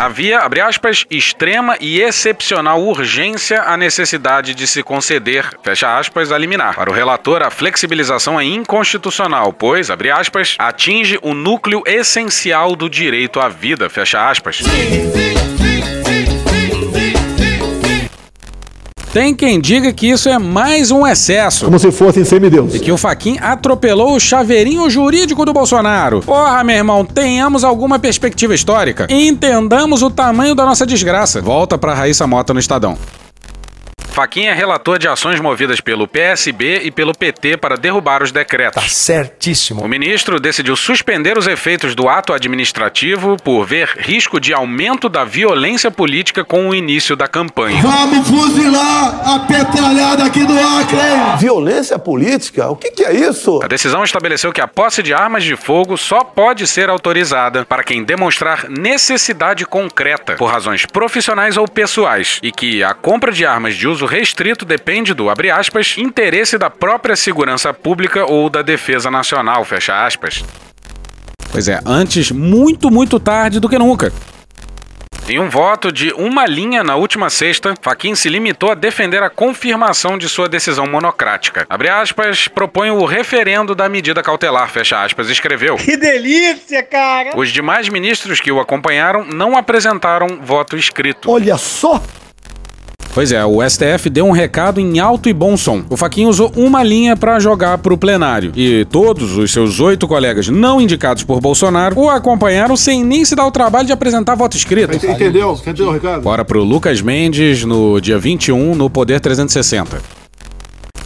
havia, 0.00 0.40
abre 0.40 0.60
aspas, 0.60 1.06
extrema 1.08 1.76
e 1.80 2.00
excepcional 2.00 2.82
urgência 2.82 3.62
a 3.62 3.76
necessidade 3.76 4.52
de 4.52 4.66
se 4.66 4.82
conceder, 4.82 5.48
fecha 5.62 5.96
aspas, 5.96 6.32
a 6.32 6.38
liminar. 6.38 6.74
Para 6.74 6.90
o 6.90 6.92
relator, 6.92 7.40
a 7.40 7.50
flexibilização 7.50 8.40
é 8.40 8.44
inconstitucional, 8.44 9.52
pois, 9.52 9.92
abre 9.92 10.10
aspas, 10.10 10.56
atinge 10.58 11.16
o 11.22 11.32
núcleo 11.32 11.80
essencial 11.86 12.74
do 12.74 12.90
direito 12.90 13.38
à 13.38 13.48
vida, 13.48 13.88
fecha 13.88 14.28
aspas. 14.28 14.60
Tem 19.14 19.32
quem 19.32 19.60
diga 19.60 19.92
que 19.92 20.08
isso 20.08 20.28
é 20.28 20.40
mais 20.40 20.90
um 20.90 21.06
excesso. 21.06 21.66
Como 21.66 21.78
se 21.78 21.92
fossem 21.92 22.24
semideus. 22.24 22.74
E 22.74 22.80
que 22.80 22.90
o 22.90 22.96
Faquin 22.98 23.38
atropelou 23.40 24.16
o 24.16 24.18
chaveirinho 24.18 24.90
jurídico 24.90 25.44
do 25.44 25.52
Bolsonaro. 25.52 26.20
Porra, 26.20 26.64
meu 26.64 26.74
irmão, 26.74 27.04
tenhamos 27.04 27.62
alguma 27.62 27.96
perspectiva 27.96 28.56
histórica. 28.56 29.06
Entendamos 29.08 30.02
o 30.02 30.10
tamanho 30.10 30.56
da 30.56 30.66
nossa 30.66 30.84
desgraça. 30.84 31.40
Volta 31.40 31.78
pra 31.78 31.94
Raíssa 31.94 32.26
Mota 32.26 32.52
no 32.52 32.58
Estadão. 32.58 32.98
Faquinha 34.14 34.52
é 34.52 34.54
relator 34.54 34.96
de 34.96 35.08
ações 35.08 35.40
movidas 35.40 35.80
pelo 35.80 36.06
PSB 36.06 36.82
e 36.84 36.90
pelo 36.92 37.12
PT 37.12 37.56
para 37.56 37.76
derrubar 37.76 38.22
os 38.22 38.30
decretos. 38.30 38.80
Tá 38.80 38.88
certíssimo. 38.88 39.82
O 39.82 39.88
ministro 39.88 40.38
decidiu 40.38 40.76
suspender 40.76 41.36
os 41.36 41.48
efeitos 41.48 41.96
do 41.96 42.08
ato 42.08 42.32
administrativo 42.32 43.36
por 43.42 43.66
ver 43.66 43.88
risco 43.98 44.38
de 44.38 44.54
aumento 44.54 45.08
da 45.08 45.24
violência 45.24 45.90
política 45.90 46.44
com 46.44 46.68
o 46.68 46.74
início 46.76 47.16
da 47.16 47.26
campanha. 47.26 47.82
Vamos 47.82 48.28
fuzilar 48.28 49.34
a 49.34 49.40
petralhada 49.40 50.26
aqui 50.26 50.44
do 50.44 50.56
Acre! 50.60 51.40
Violência 51.40 51.98
política? 51.98 52.70
O 52.70 52.76
que, 52.76 52.92
que 52.92 53.02
é 53.02 53.12
isso? 53.12 53.58
A 53.64 53.66
decisão 53.66 54.04
estabeleceu 54.04 54.52
que 54.52 54.60
a 54.60 54.68
posse 54.68 55.02
de 55.02 55.12
armas 55.12 55.42
de 55.42 55.56
fogo 55.56 55.96
só 55.96 56.22
pode 56.22 56.68
ser 56.68 56.88
autorizada 56.88 57.64
para 57.64 57.82
quem 57.82 58.04
demonstrar 58.04 58.70
necessidade 58.70 59.66
concreta 59.66 60.36
por 60.36 60.52
razões 60.52 60.86
profissionais 60.86 61.56
ou 61.56 61.66
pessoais 61.66 62.38
e 62.44 62.52
que 62.52 62.80
a 62.80 62.94
compra 62.94 63.32
de 63.32 63.44
armas 63.44 63.74
de 63.74 63.88
uso 63.88 64.03
restrito 64.06 64.64
depende 64.64 65.14
do, 65.14 65.30
abre 65.30 65.50
aspas, 65.50 65.96
interesse 65.98 66.58
da 66.58 66.70
própria 66.70 67.16
segurança 67.16 67.72
pública 67.72 68.24
ou 68.24 68.48
da 68.48 68.62
defesa 68.62 69.10
nacional, 69.10 69.64
fecha 69.64 70.04
aspas. 70.04 70.44
Pois 71.50 71.68
é, 71.68 71.80
antes 71.86 72.30
muito, 72.30 72.90
muito 72.90 73.20
tarde 73.20 73.60
do 73.60 73.68
que 73.68 73.78
nunca. 73.78 74.12
Em 75.26 75.38
um 75.38 75.48
voto 75.48 75.90
de 75.90 76.12
uma 76.12 76.44
linha 76.44 76.84
na 76.84 76.96
última 76.96 77.30
sexta, 77.30 77.74
Faquin 77.80 78.14
se 78.14 78.28
limitou 78.28 78.70
a 78.70 78.74
defender 78.74 79.22
a 79.22 79.30
confirmação 79.30 80.18
de 80.18 80.28
sua 80.28 80.50
decisão 80.50 80.86
monocrática. 80.86 81.64
Abre 81.70 81.88
aspas, 81.88 82.46
propõe 82.46 82.90
o 82.90 83.06
referendo 83.06 83.74
da 83.74 83.88
medida 83.88 84.22
cautelar, 84.22 84.68
fecha 84.68 85.02
aspas, 85.02 85.30
escreveu. 85.30 85.76
Que 85.76 85.96
delícia, 85.96 86.82
cara! 86.82 87.30
Os 87.34 87.50
demais 87.50 87.88
ministros 87.88 88.38
que 88.38 88.52
o 88.52 88.60
acompanharam 88.60 89.24
não 89.24 89.56
apresentaram 89.56 90.40
voto 90.42 90.76
escrito. 90.76 91.30
Olha 91.30 91.56
só! 91.56 92.02
Pois 93.14 93.30
é, 93.30 93.44
o 93.44 93.62
STF 93.62 94.10
deu 94.10 94.26
um 94.26 94.32
recado 94.32 94.80
em 94.80 94.98
alto 94.98 95.28
e 95.28 95.32
bom 95.32 95.56
som. 95.56 95.84
O 95.88 95.96
Faquinha 95.96 96.28
usou 96.28 96.52
uma 96.56 96.82
linha 96.82 97.16
para 97.16 97.38
jogar 97.38 97.78
pro 97.78 97.96
plenário. 97.96 98.50
E 98.56 98.84
todos 98.86 99.38
os 99.38 99.52
seus 99.52 99.78
oito 99.78 100.08
colegas 100.08 100.48
não 100.48 100.80
indicados 100.80 101.22
por 101.22 101.40
Bolsonaro 101.40 101.96
o 101.96 102.10
acompanharam 102.10 102.76
sem 102.76 103.04
nem 103.04 103.24
se 103.24 103.36
dar 103.36 103.46
o 103.46 103.52
trabalho 103.52 103.86
de 103.86 103.92
apresentar 103.92 104.34
voto 104.34 104.56
escrito. 104.56 104.96
Entendeu? 104.96 105.52
Entendeu, 105.52 105.92
Ricardo? 105.92 106.22
Bora 106.22 106.44
pro 106.44 106.64
Lucas 106.64 107.00
Mendes 107.00 107.64
no 107.64 108.00
dia 108.00 108.18
21 108.18 108.74
no 108.74 108.90
Poder 108.90 109.20
360. 109.20 110.13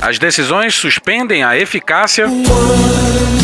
As 0.01 0.19
decisões 0.19 0.75
suspendem 0.75 1.43
a 1.43 1.57
eficácia 1.57 2.27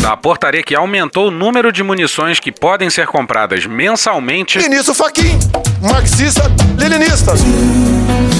da 0.01 0.15
portaria 0.15 0.63
que 0.63 0.73
aumentou 0.73 1.27
o 1.27 1.31
número 1.31 1.71
de 1.71 1.83
munições 1.83 2.39
que 2.39 2.51
podem 2.51 2.89
ser 2.89 3.07
compradas 3.07 3.65
mensalmente 3.65 4.57
Ministro 4.57 4.93
Faquin, 4.93 5.37
marxista, 5.81 6.43
leninista. 6.77 7.33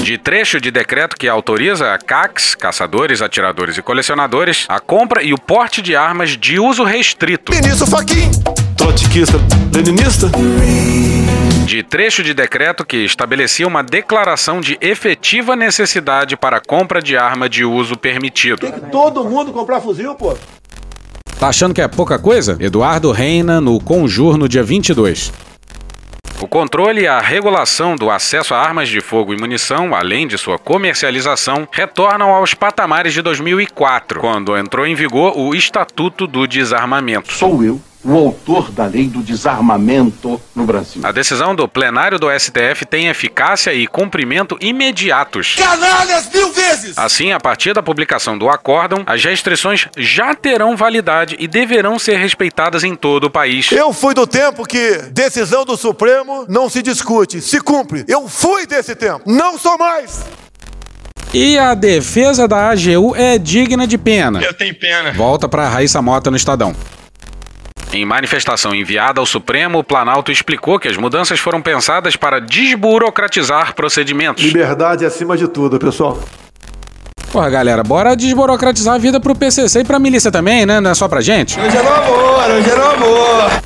de 0.02 0.16
trecho 0.16 0.60
de 0.60 0.70
decreto 0.70 1.16
que 1.16 1.28
autoriza 1.28 1.92
a 1.92 1.98
CACs, 1.98 2.54
caçadores, 2.54 3.20
atiradores 3.20 3.76
e 3.76 3.82
colecionadores, 3.82 4.64
a 4.68 4.80
compra 4.80 5.22
e 5.22 5.34
o 5.34 5.38
porte 5.38 5.82
de 5.82 5.94
armas 5.94 6.36
de 6.36 6.58
uso 6.58 6.84
restrito. 6.84 7.52
Ministro 7.52 7.86
Faquin, 7.86 8.30
trotskista, 8.76 9.38
leninista. 9.74 10.30
De 11.66 11.82
trecho 11.82 12.22
de 12.22 12.32
decreto 12.32 12.86
que 12.86 12.98
estabelecia 12.98 13.66
uma 13.66 13.82
declaração 13.82 14.60
de 14.60 14.78
efetiva 14.80 15.56
necessidade 15.56 16.36
para 16.36 16.58
a 16.58 16.60
compra 16.60 17.02
de 17.02 17.16
arma 17.16 17.48
de 17.48 17.64
uso 17.64 17.96
permitido. 17.96 18.70
Todo 18.92 19.24
mundo 19.24 19.52
comprar 19.52 19.80
fuzil, 19.80 20.14
pô. 20.14 20.38
Tá 21.40 21.48
achando 21.48 21.74
que 21.74 21.82
é 21.82 21.88
pouca 21.88 22.20
coisa? 22.20 22.56
Eduardo 22.60 23.10
Reina 23.10 23.60
no 23.60 23.80
Conjur 23.80 24.38
no 24.38 24.48
dia 24.48 24.62
22. 24.62 25.32
O 26.40 26.46
controle 26.46 27.00
e 27.00 27.06
a 27.08 27.18
regulação 27.18 27.96
do 27.96 28.10
acesso 28.10 28.54
a 28.54 28.58
armas 28.58 28.88
de 28.88 29.00
fogo 29.00 29.34
e 29.34 29.36
munição, 29.36 29.92
além 29.92 30.28
de 30.28 30.38
sua 30.38 30.58
comercialização, 30.58 31.66
retornam 31.72 32.30
aos 32.30 32.54
patamares 32.54 33.12
de 33.12 33.22
2004, 33.22 34.20
quando 34.20 34.56
entrou 34.56 34.86
em 34.86 34.94
vigor 34.94 35.36
o 35.36 35.52
Estatuto 35.52 36.28
do 36.28 36.46
Desarmamento. 36.46 37.32
Sou 37.32 37.64
eu, 37.64 37.80
o 38.06 38.16
autor 38.16 38.70
da 38.70 38.86
lei 38.86 39.08
do 39.08 39.20
desarmamento 39.20 40.40
no 40.54 40.64
Brasil. 40.64 41.02
A 41.04 41.10
decisão 41.10 41.54
do 41.54 41.66
plenário 41.66 42.18
do 42.18 42.28
STF 42.30 42.86
tem 42.86 43.08
eficácia 43.08 43.74
e 43.74 43.86
cumprimento 43.86 44.56
imediatos. 44.60 45.56
Canalhas 45.56 46.30
mil 46.32 46.52
vezes! 46.52 46.96
Assim, 46.96 47.32
a 47.32 47.40
partir 47.40 47.74
da 47.74 47.82
publicação 47.82 48.38
do 48.38 48.48
acórdão, 48.48 49.02
as 49.06 49.24
restrições 49.24 49.88
já 49.96 50.34
terão 50.34 50.76
validade 50.76 51.36
e 51.38 51.48
deverão 51.48 51.98
ser 51.98 52.16
respeitadas 52.16 52.84
em 52.84 52.94
todo 52.94 53.24
o 53.24 53.30
país. 53.30 53.72
Eu 53.72 53.92
fui 53.92 54.14
do 54.14 54.26
tempo 54.26 54.64
que 54.64 54.98
decisão 55.10 55.64
do 55.64 55.76
Supremo 55.76 56.46
não 56.48 56.68
se 56.68 56.82
discute, 56.82 57.40
se 57.40 57.60
cumpre. 57.60 58.04
Eu 58.06 58.28
fui 58.28 58.66
desse 58.66 58.94
tempo, 58.94 59.22
não 59.26 59.58
sou 59.58 59.76
mais. 59.76 60.24
E 61.34 61.58
a 61.58 61.74
defesa 61.74 62.46
da 62.46 62.70
AGU 62.70 63.14
é 63.16 63.36
digna 63.36 63.86
de 63.86 63.98
pena. 63.98 64.40
Eu 64.40 64.54
tenho 64.54 64.74
pena. 64.74 65.12
Volta 65.12 65.48
pra 65.48 65.68
Raíssa 65.68 66.00
Mota 66.00 66.30
no 66.30 66.36
Estadão. 66.36 66.74
Em 67.96 68.04
manifestação 68.04 68.74
enviada 68.74 69.20
ao 69.20 69.24
Supremo, 69.24 69.78
o 69.78 69.84
Planalto 69.84 70.30
explicou 70.30 70.78
que 70.78 70.86
as 70.86 70.98
mudanças 70.98 71.40
foram 71.40 71.62
pensadas 71.62 72.14
para 72.14 72.38
desburocratizar 72.38 73.74
procedimentos. 73.74 74.44
Liberdade 74.44 75.06
acima 75.06 75.34
de 75.34 75.48
tudo, 75.48 75.78
pessoal. 75.78 76.20
Porra, 77.32 77.48
galera, 77.48 77.82
bora 77.82 78.14
desburocratizar 78.14 78.96
a 78.96 78.98
vida 78.98 79.18
pro 79.18 79.34
PCC 79.34 79.80
e 79.80 79.84
pra 79.84 79.98
milícia 79.98 80.30
também, 80.30 80.66
né? 80.66 80.78
Não 80.78 80.90
é 80.90 80.94
só 80.94 81.08
pra 81.08 81.22
gente? 81.22 81.58
Hoje 81.58 81.74
é 81.74 81.82
no 81.82 81.88
amor, 81.88 82.50
hoje 82.50 82.70
é 82.70 82.74
no 82.74 82.84
amor. 82.84 83.62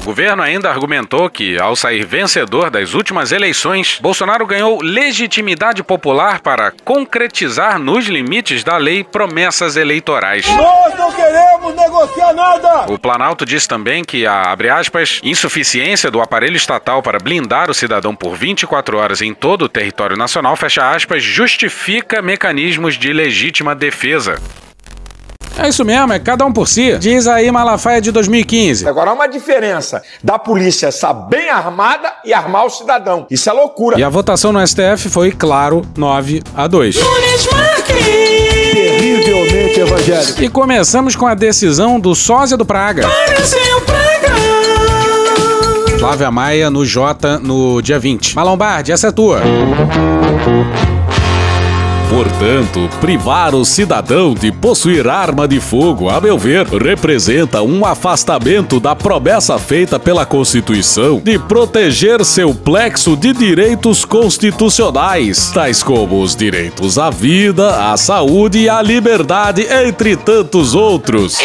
O 0.00 0.02
governo 0.02 0.42
ainda 0.42 0.70
argumentou 0.70 1.28
que, 1.28 1.58
ao 1.60 1.76
sair 1.76 2.06
vencedor 2.06 2.70
das 2.70 2.94
últimas 2.94 3.32
eleições, 3.32 3.98
Bolsonaro 4.00 4.46
ganhou 4.46 4.80
legitimidade 4.82 5.82
popular 5.82 6.40
para 6.40 6.72
concretizar 6.84 7.78
nos 7.78 8.06
limites 8.06 8.64
da 8.64 8.78
lei 8.78 9.04
promessas 9.04 9.76
eleitorais. 9.76 10.46
Nós 10.48 10.98
não 10.98 11.12
queremos 11.12 11.74
negociar 11.76 12.32
nada! 12.32 12.90
O 12.90 12.98
Planalto 12.98 13.44
disse 13.44 13.68
também 13.68 14.02
que 14.02 14.26
a, 14.26 14.50
abre 14.50 14.70
aspas, 14.70 15.20
insuficiência 15.22 16.10
do 16.10 16.22
aparelho 16.22 16.56
estatal 16.56 17.02
para 17.02 17.18
blindar 17.18 17.70
o 17.70 17.74
cidadão 17.74 18.16
por 18.16 18.34
24 18.34 18.96
horas 18.96 19.20
em 19.20 19.34
todo 19.34 19.66
o 19.66 19.68
território 19.68 20.16
nacional, 20.16 20.56
fecha 20.56 20.90
aspas, 20.90 21.22
justifica 21.22 22.22
mecanismos 22.22 22.94
de 22.94 23.12
legítima 23.12 23.74
defesa. 23.74 24.40
É 25.62 25.68
isso 25.68 25.84
mesmo, 25.84 26.10
é 26.10 26.18
cada 26.18 26.46
um 26.46 26.52
por 26.52 26.66
si. 26.66 26.96
Diz 26.96 27.26
aí 27.26 27.52
Malafaia 27.52 28.00
de 28.00 28.10
2015. 28.10 28.88
Agora 28.88 29.10
há 29.10 29.12
uma 29.12 29.26
diferença 29.26 30.02
da 30.24 30.38
polícia 30.38 30.88
estar 30.88 31.12
bem 31.12 31.50
armada 31.50 32.14
e 32.24 32.32
armar 32.32 32.64
o 32.64 32.70
cidadão. 32.70 33.26
Isso 33.30 33.50
é 33.50 33.52
loucura. 33.52 34.00
E 34.00 34.02
a 34.02 34.08
votação 34.08 34.54
no 34.54 34.66
STF 34.66 35.10
foi, 35.10 35.30
claro, 35.30 35.82
9 35.98 36.42
a 36.56 36.66
2. 36.66 36.96
Terrivelmente 38.72 39.80
evangélico. 39.80 40.42
E 40.42 40.48
começamos 40.48 41.14
com 41.14 41.26
a 41.26 41.34
decisão 41.34 42.00
do 42.00 42.14
sósia 42.14 42.56
do 42.56 42.64
Praga. 42.64 43.06
Flávia 45.98 46.30
Maia 46.30 46.70
no 46.70 46.86
J 46.86 47.38
no 47.40 47.82
dia 47.82 47.98
20. 47.98 48.34
Malombardi, 48.34 48.92
essa 48.92 49.08
é 49.08 49.12
tua. 49.12 49.42
Portanto, 52.10 52.90
privar 53.00 53.54
o 53.54 53.64
cidadão 53.64 54.34
de 54.34 54.50
possuir 54.50 55.06
arma 55.06 55.46
de 55.46 55.60
fogo, 55.60 56.10
a 56.10 56.20
meu 56.20 56.36
ver, 56.36 56.66
representa 56.66 57.62
um 57.62 57.86
afastamento 57.86 58.80
da 58.80 58.96
promessa 58.96 59.56
feita 59.60 59.96
pela 59.96 60.26
Constituição 60.26 61.20
de 61.20 61.38
proteger 61.38 62.24
seu 62.24 62.52
plexo 62.52 63.16
de 63.16 63.32
direitos 63.32 64.04
constitucionais, 64.04 65.52
tais 65.54 65.84
como 65.84 66.20
os 66.20 66.34
direitos 66.34 66.98
à 66.98 67.10
vida, 67.10 67.92
à 67.92 67.96
saúde 67.96 68.58
e 68.58 68.68
à 68.68 68.82
liberdade, 68.82 69.68
entre 69.70 70.16
tantos 70.16 70.74
outros. 70.74 71.38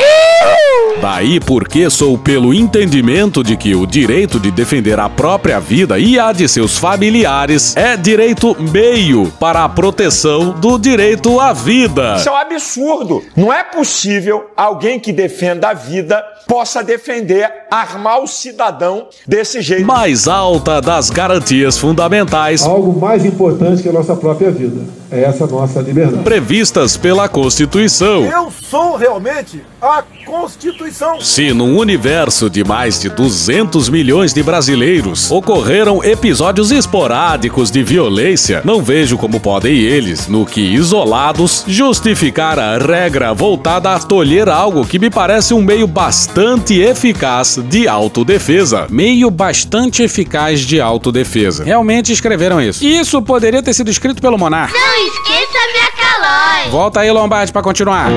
Daí 1.01 1.39
porque 1.39 1.89
sou 1.89 2.17
pelo 2.17 2.53
entendimento 2.53 3.43
de 3.43 3.55
que 3.55 3.75
o 3.75 3.85
direito 3.85 4.39
de 4.39 4.49
defender 4.49 4.99
a 4.99 5.09
própria 5.09 5.59
vida 5.59 5.99
e 5.99 6.17
a 6.17 6.31
de 6.31 6.47
seus 6.47 6.77
familiares 6.77 7.75
é 7.75 7.95
direito 7.95 8.55
meio 8.71 9.31
para 9.39 9.63
a 9.63 9.69
proteção 9.69 10.51
do 10.51 10.79
direito 10.79 11.39
à 11.39 11.53
vida. 11.53 12.15
Isso 12.15 12.29
é 12.29 12.31
um 12.31 12.37
absurdo. 12.37 13.23
Não 13.35 13.53
é 13.53 13.63
possível 13.63 14.45
alguém 14.55 14.99
que 14.99 15.11
defenda 15.11 15.69
a 15.69 15.73
vida 15.73 16.23
possa 16.47 16.83
defender 16.83 17.51
armar 17.69 18.21
o 18.21 18.27
cidadão 18.27 19.07
desse 19.27 19.61
jeito. 19.61 19.85
Mais 19.85 20.27
alta 20.27 20.81
das 20.81 21.09
garantias 21.09 21.77
fundamentais 21.77 22.63
Algo 22.63 22.99
mais 22.99 23.25
importante 23.25 23.81
que 23.81 23.89
a 23.89 23.91
nossa 23.91 24.15
própria 24.15 24.51
vida. 24.51 24.81
É 25.11 25.23
essa 25.23 25.45
nossa 25.45 25.81
liberdade. 25.81 26.23
previstas 26.23 26.97
pela 26.97 27.29
Constituição. 27.29 28.25
Eu 28.25 28.51
sou 28.51 28.95
realmente 28.95 29.61
a 29.81 30.03
Constituição. 30.25 31.21
Se 31.21 31.53
num 31.53 31.77
universo 31.77 32.49
de 32.49 32.63
mais 32.63 32.99
de 32.99 33.09
200 33.09 33.89
milhões 33.89 34.33
de 34.33 34.41
brasileiros 34.41 35.31
ocorreram 35.31 36.03
episódios 36.03 36.71
esporádicos 36.71 37.69
de 37.69 37.83
violência, 37.83 38.61
não 38.65 38.81
vejo 38.81 39.17
como 39.17 39.39
podem 39.39 39.75
eles, 39.77 40.27
no 40.27 40.45
que 40.45 40.61
isolados, 40.61 41.63
justificar 41.67 42.57
a 42.57 42.77
regra 42.77 43.33
voltada 43.33 43.93
a 43.93 43.99
tolher 43.99 44.49
algo 44.49 44.85
que 44.85 44.97
me 44.97 45.09
parece 45.09 45.53
um 45.53 45.61
meio 45.61 45.85
bastante 45.85 46.79
eficaz 46.79 47.59
de 47.69 47.87
autodefesa. 47.87 48.87
Meio 48.89 49.29
bastante 49.29 50.01
eficaz 50.01 50.61
de 50.61 50.81
autodefesa. 50.81 51.63
Realmente 51.63 52.11
escreveram 52.11 52.59
isso. 52.59 52.83
Isso 52.83 53.21
poderia 53.21 53.61
ter 53.61 53.73
sido 53.73 53.91
escrito 53.91 54.21
pelo 54.21 54.37
Monarca. 54.37 54.73
Não 54.73 55.07
esqueça 55.07 55.59
minha 55.71 55.91
calói. 55.91 56.69
Volta 56.71 57.01
aí, 57.01 57.11
Lombardi, 57.11 57.51
pra 57.51 57.61
continuar. 57.61 58.09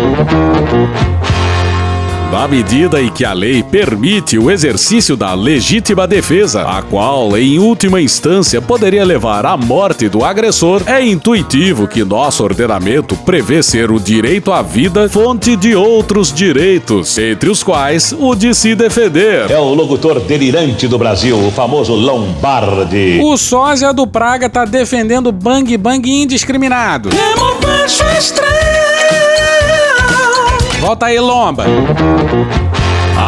Na 2.30 2.46
medida 2.46 3.00
em 3.00 3.08
que 3.08 3.24
a 3.24 3.32
lei 3.32 3.62
permite 3.62 4.38
o 4.38 4.50
exercício 4.50 5.16
da 5.16 5.32
legítima 5.32 6.06
defesa, 6.06 6.60
a 6.60 6.82
qual, 6.82 7.34
em 7.38 7.58
última 7.58 8.02
instância, 8.02 8.60
poderia 8.60 9.02
levar 9.02 9.46
à 9.46 9.56
morte 9.56 10.10
do 10.10 10.22
agressor, 10.22 10.82
é 10.84 11.02
intuitivo 11.02 11.88
que 11.88 12.04
nosso 12.04 12.44
ordenamento 12.44 13.16
prevê 13.16 13.62
ser 13.62 13.90
o 13.90 13.98
direito 13.98 14.52
à 14.52 14.60
vida 14.60 15.08
fonte 15.08 15.56
de 15.56 15.74
outros 15.74 16.30
direitos, 16.30 17.16
entre 17.16 17.48
os 17.48 17.62
quais 17.62 18.14
o 18.18 18.34
de 18.34 18.54
se 18.54 18.74
defender. 18.74 19.50
É 19.50 19.58
o 19.58 19.72
locutor 19.72 20.20
delirante 20.20 20.86
do 20.86 20.98
Brasil, 20.98 21.38
o 21.38 21.50
famoso 21.50 21.94
Lombardi. 21.94 23.20
O 23.22 23.38
sósia 23.38 23.90
do 23.94 24.06
Praga 24.06 24.50
tá 24.50 24.66
defendendo 24.66 25.32
bang 25.32 25.78
bang 25.78 26.06
indiscriminado. 26.06 27.08
Volta 30.80 31.06
aí, 31.06 31.18
Lomba. 31.18 31.64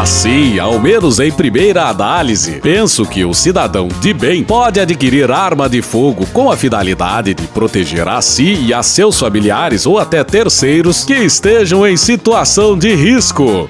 Assim, 0.00 0.58
ao 0.60 0.78
menos 0.78 1.18
em 1.18 1.32
primeira 1.32 1.88
análise, 1.88 2.60
penso 2.60 3.04
que 3.04 3.24
o 3.24 3.34
cidadão 3.34 3.88
de 4.00 4.14
bem 4.14 4.44
pode 4.44 4.78
adquirir 4.78 5.30
arma 5.32 5.68
de 5.68 5.82
fogo 5.82 6.26
com 6.26 6.50
a 6.50 6.56
finalidade 6.56 7.34
de 7.34 7.46
proteger 7.48 8.06
a 8.06 8.22
si 8.22 8.54
e 8.66 8.72
a 8.72 8.84
seus 8.84 9.18
familiares 9.18 9.84
ou 9.84 9.98
até 9.98 10.22
terceiros 10.22 11.04
que 11.04 11.14
estejam 11.14 11.84
em 11.84 11.96
situação 11.96 12.78
de 12.78 12.94
risco. 12.94 13.68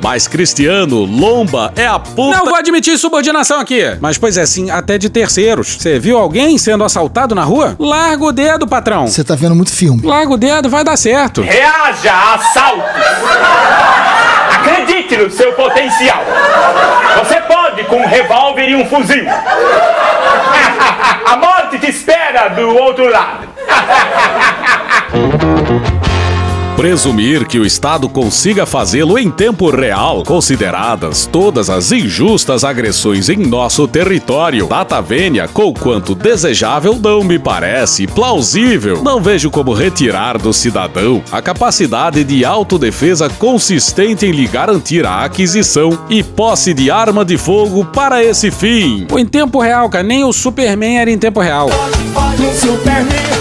Mas 0.00 0.28
Cristiano, 0.28 1.04
Lomba 1.04 1.72
é 1.76 1.86
a 1.86 1.98
puta. 1.98 2.36
Não 2.36 2.44
vou 2.44 2.54
admitir 2.54 2.96
subordinação 2.98 3.60
aqui. 3.60 3.82
Mas, 4.00 4.16
pois 4.18 4.36
é, 4.36 4.46
sim, 4.46 4.70
até 4.70 4.96
de 4.98 5.08
terceiros. 5.08 5.76
Você 5.78 5.98
viu 5.98 6.16
alguém 6.16 6.56
sendo 6.58 6.84
assaltado 6.84 7.34
na 7.34 7.42
rua? 7.44 7.76
Larga 7.78 8.24
o 8.24 8.32
dedo, 8.32 8.66
patrão. 8.66 9.06
Você 9.06 9.24
tá 9.24 9.34
vendo 9.34 9.54
muito 9.54 9.72
filme. 9.72 10.06
Larga 10.06 10.32
o 10.32 10.36
dedo, 10.36 10.68
vai 10.68 10.84
dar 10.84 10.96
certo. 10.96 11.42
Reaja 11.42 12.12
a 12.12 12.34
assaltos! 12.34 12.84
Acredite 14.54 15.16
no 15.16 15.30
seu 15.30 15.52
potencial! 15.52 16.22
Você 17.18 17.40
pode 17.42 17.84
com 17.84 17.96
um 17.96 18.06
revólver 18.06 18.68
e 18.68 18.74
um 18.74 18.86
fuzil! 18.86 19.24
A 21.26 21.36
morte 21.36 21.78
te 21.78 21.90
espera 21.90 22.48
do 22.48 22.68
outro 22.68 23.10
lado! 23.10 23.48
Presumir 26.78 27.44
que 27.44 27.58
o 27.58 27.66
Estado 27.66 28.08
consiga 28.08 28.64
fazê-lo 28.64 29.18
em 29.18 29.32
tempo 29.32 29.68
real, 29.68 30.22
consideradas 30.22 31.26
todas 31.26 31.68
as 31.68 31.90
injustas 31.90 32.62
agressões 32.62 33.28
em 33.28 33.36
nosso 33.36 33.88
território, 33.88 34.68
data 34.68 35.00
vênia, 35.02 35.48
com 35.48 35.74
quanto 35.74 36.14
desejável, 36.14 36.94
não 36.94 37.24
me 37.24 37.36
parece 37.36 38.06
plausível. 38.06 39.02
Não 39.02 39.20
vejo 39.20 39.50
como 39.50 39.72
retirar 39.72 40.38
do 40.38 40.52
cidadão 40.52 41.20
a 41.32 41.42
capacidade 41.42 42.22
de 42.22 42.44
autodefesa 42.44 43.28
consistente 43.28 44.24
em 44.24 44.30
lhe 44.30 44.46
garantir 44.46 45.04
a 45.04 45.24
aquisição 45.24 45.98
e 46.08 46.22
posse 46.22 46.72
de 46.72 46.92
arma 46.92 47.24
de 47.24 47.36
fogo 47.36 47.84
para 47.86 48.22
esse 48.22 48.52
fim. 48.52 49.04
Em 49.18 49.26
tempo 49.26 49.60
real, 49.60 49.90
cara, 49.90 50.04
nem 50.04 50.22
o 50.22 50.32
Superman 50.32 51.00
era 51.00 51.10
em 51.10 51.18
tempo 51.18 51.40
real. 51.40 51.68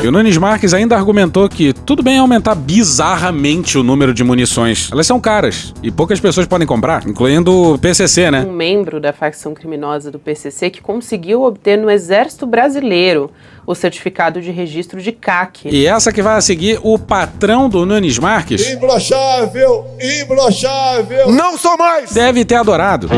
E 0.03 0.07
o 0.07 0.11
Nunes 0.11 0.37
Marques 0.37 0.73
ainda 0.73 0.95
argumentou 0.95 1.49
que 1.49 1.73
tudo 1.73 2.03
bem 2.03 2.19
aumentar 2.19 2.53
bizarramente 2.53 3.77
o 3.77 3.83
número 3.83 4.13
de 4.13 4.23
munições. 4.23 4.89
Elas 4.91 5.07
são 5.07 5.19
caras 5.19 5.73
e 5.81 5.89
poucas 5.89 6.19
pessoas 6.19 6.45
podem 6.45 6.67
comprar, 6.67 7.07
incluindo 7.07 7.73
o 7.73 7.79
PCC, 7.79 8.29
né? 8.29 8.45
Um 8.47 8.53
membro 8.53 8.99
da 8.99 9.11
facção 9.11 9.53
criminosa 9.53 10.11
do 10.11 10.19
PCC 10.19 10.69
que 10.69 10.81
conseguiu 10.81 11.41
obter 11.41 11.77
no 11.77 11.89
Exército 11.89 12.45
Brasileiro 12.45 13.31
o 13.65 13.73
certificado 13.73 14.39
de 14.39 14.51
registro 14.51 15.01
de 15.01 15.11
CAC. 15.11 15.67
E 15.69 15.87
essa 15.87 16.13
que 16.13 16.21
vai 16.21 16.37
a 16.37 16.41
seguir 16.41 16.79
o 16.83 16.97
patrão 16.99 17.67
do 17.67 17.85
Nunes 17.85 18.17
Marques 18.19 18.69
Imbrochável, 18.69 19.85
imbrochável. 20.21 21.31
Não 21.31 21.57
sou 21.57 21.75
mais. 21.77 22.11
deve 22.11 22.45
ter 22.45 22.55
adorado. 22.55 23.09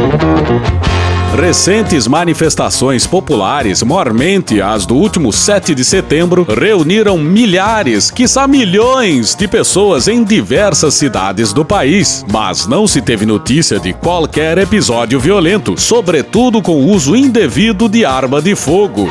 Recentes 1.36 2.08
manifestações 2.08 3.06
populares, 3.08 3.84
mormente 3.84 4.62
as 4.62 4.86
do 4.86 4.96
último 4.96 5.32
7 5.32 5.74
de 5.74 5.86
setembro, 5.86 6.44
reuniram 6.44 7.18
milhares, 7.18 8.12
quiçá 8.12 8.48
milhões 8.48 9.36
de 9.36 9.48
pessoas 9.48 10.08
em 10.08 10.24
diversas 10.24 10.96
cidades 10.96 11.54
do 11.54 11.64
país. 11.64 12.26
Mas 12.30 12.68
não 12.68 12.88
se 12.88 13.02
teve 13.02 13.26
notícia 13.26 13.80
de 13.80 13.94
qualquer 13.94 14.58
episódio 14.58 15.20
violento, 15.20 15.80
sobretudo 15.80 16.62
com 16.62 16.76
o 16.76 16.88
uso 16.88 17.16
indevido 17.16 17.88
de 17.88 18.04
arma 18.04 18.42
de 18.42 18.56
fogo. 18.56 19.08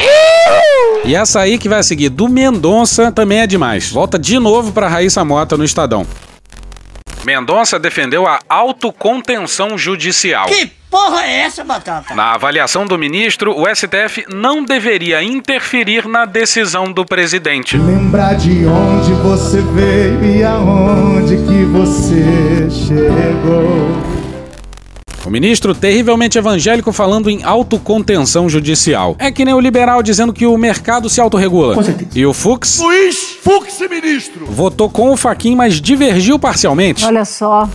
E 1.04 1.14
essa 1.14 1.40
aí 1.40 1.56
que 1.56 1.68
vai 1.68 1.82
seguir 1.82 2.10
do 2.10 2.28
Mendonça 2.28 3.10
também 3.10 3.40
é 3.40 3.46
demais. 3.46 3.90
Volta 3.90 4.18
de 4.18 4.38
novo 4.38 4.72
pra 4.72 4.88
Raíssa 4.88 5.24
Mota 5.24 5.56
no 5.56 5.64
Estadão. 5.64 6.04
Mendonça 7.28 7.78
defendeu 7.78 8.26
a 8.26 8.38
autocontenção 8.48 9.76
judicial. 9.76 10.46
Que 10.46 10.64
porra 10.90 11.26
é 11.26 11.40
essa, 11.40 11.62
Batata? 11.62 12.14
Na 12.14 12.32
avaliação 12.32 12.86
do 12.86 12.96
ministro, 12.96 13.54
o 13.54 13.66
STF 13.68 14.24
não 14.30 14.64
deveria 14.64 15.22
interferir 15.22 16.08
na 16.08 16.24
decisão 16.24 16.90
do 16.90 17.04
presidente. 17.04 17.76
Lembrar 17.76 18.32
de 18.32 18.64
onde 18.64 19.12
você 19.12 19.60
veio 19.60 20.24
e 20.24 20.42
aonde 20.42 21.36
que 21.36 21.64
você 21.66 22.70
chegou. 22.70 24.17
O 25.28 25.30
ministro 25.30 25.74
terrivelmente 25.74 26.38
evangélico 26.38 26.90
falando 26.90 27.28
em 27.28 27.44
autocontenção 27.44 28.48
judicial. 28.48 29.14
É 29.18 29.30
que 29.30 29.44
nem 29.44 29.52
o 29.52 29.60
liberal 29.60 30.02
dizendo 30.02 30.32
que 30.32 30.46
o 30.46 30.56
mercado 30.56 31.10
se 31.10 31.20
autorregula. 31.20 31.76
E 32.14 32.24
o 32.24 32.32
Fux. 32.32 32.78
Luiz 32.78 33.36
Fux, 33.42 33.78
ministro. 33.90 34.46
Votou 34.46 34.88
com 34.88 35.10
o 35.10 35.18
Faquin, 35.18 35.54
mas 35.54 35.82
divergiu 35.82 36.38
parcialmente. 36.38 37.04
Olha 37.04 37.26
só. 37.26 37.68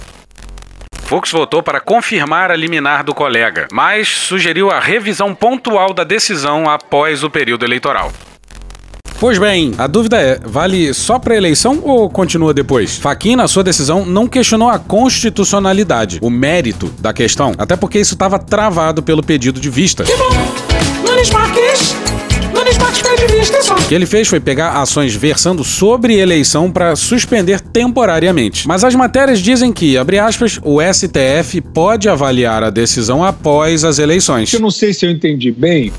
Fux 1.04 1.30
votou 1.30 1.62
para 1.62 1.80
confirmar 1.80 2.50
a 2.50 2.56
liminar 2.56 3.04
do 3.04 3.14
colega, 3.14 3.68
mas 3.72 4.08
sugeriu 4.08 4.72
a 4.72 4.80
revisão 4.80 5.36
pontual 5.36 5.94
da 5.94 6.04
decisão 6.04 6.68
após 6.68 7.24
o 7.24 7.30
período 7.30 7.64
eleitoral. 7.64 8.12
Pois 9.24 9.40
bem, 9.40 9.72
a 9.78 9.88
dúvida 9.88 10.20
é, 10.20 10.38
vale 10.44 10.94
só 10.94 11.18
para 11.18 11.34
eleição 11.34 11.80
ou 11.82 12.10
continua 12.10 12.54
depois? 12.54 12.98
Faquin, 12.98 13.38
na 13.38 13.48
sua 13.48 13.64
decisão, 13.64 14.06
não 14.06 14.28
questionou 14.28 14.68
a 14.68 14.78
constitucionalidade, 14.78 16.20
o 16.22 16.30
mérito 16.30 16.94
da 17.00 17.14
questão, 17.14 17.54
até 17.58 17.78
porque 17.78 17.98
isso 17.98 18.16
estava 18.16 18.38
travado 18.38 19.02
pelo 19.02 19.24
pedido 19.24 19.62
de 19.62 19.70
vista. 19.70 20.04
Que 20.04 20.14
bom! 20.18 20.28
Nunes 21.08 21.30
Marques! 21.30 21.96
Nunes 22.54 22.78
Marques 22.78 23.02
pede 23.02 23.34
vista, 23.34 23.64
só. 23.64 23.76
O 23.76 23.88
que 23.88 23.96
ele 23.96 24.06
fez 24.06 24.28
foi 24.28 24.42
pegar 24.42 24.82
ações 24.82 25.16
versando 25.16 25.64
sobre 25.64 26.18
eleição 26.18 26.70
para 26.70 26.94
suspender 26.98 27.62
temporariamente. 27.62 28.68
Mas 28.68 28.84
as 28.84 28.94
matérias 28.94 29.40
dizem 29.40 29.72
que, 29.72 29.98
abre 29.98 30.20
aspas, 30.20 30.60
o 30.62 30.82
STF 30.82 31.62
pode 31.74 32.10
avaliar 32.10 32.62
a 32.62 32.70
decisão 32.70 33.24
após 33.24 33.86
as 33.86 34.00
eleições. 34.00 34.52
Eu 34.52 34.60
não 34.60 34.70
sei 34.70 34.94
se 34.94 35.06
eu 35.06 35.12
entendi 35.12 35.50
bem. 35.50 35.94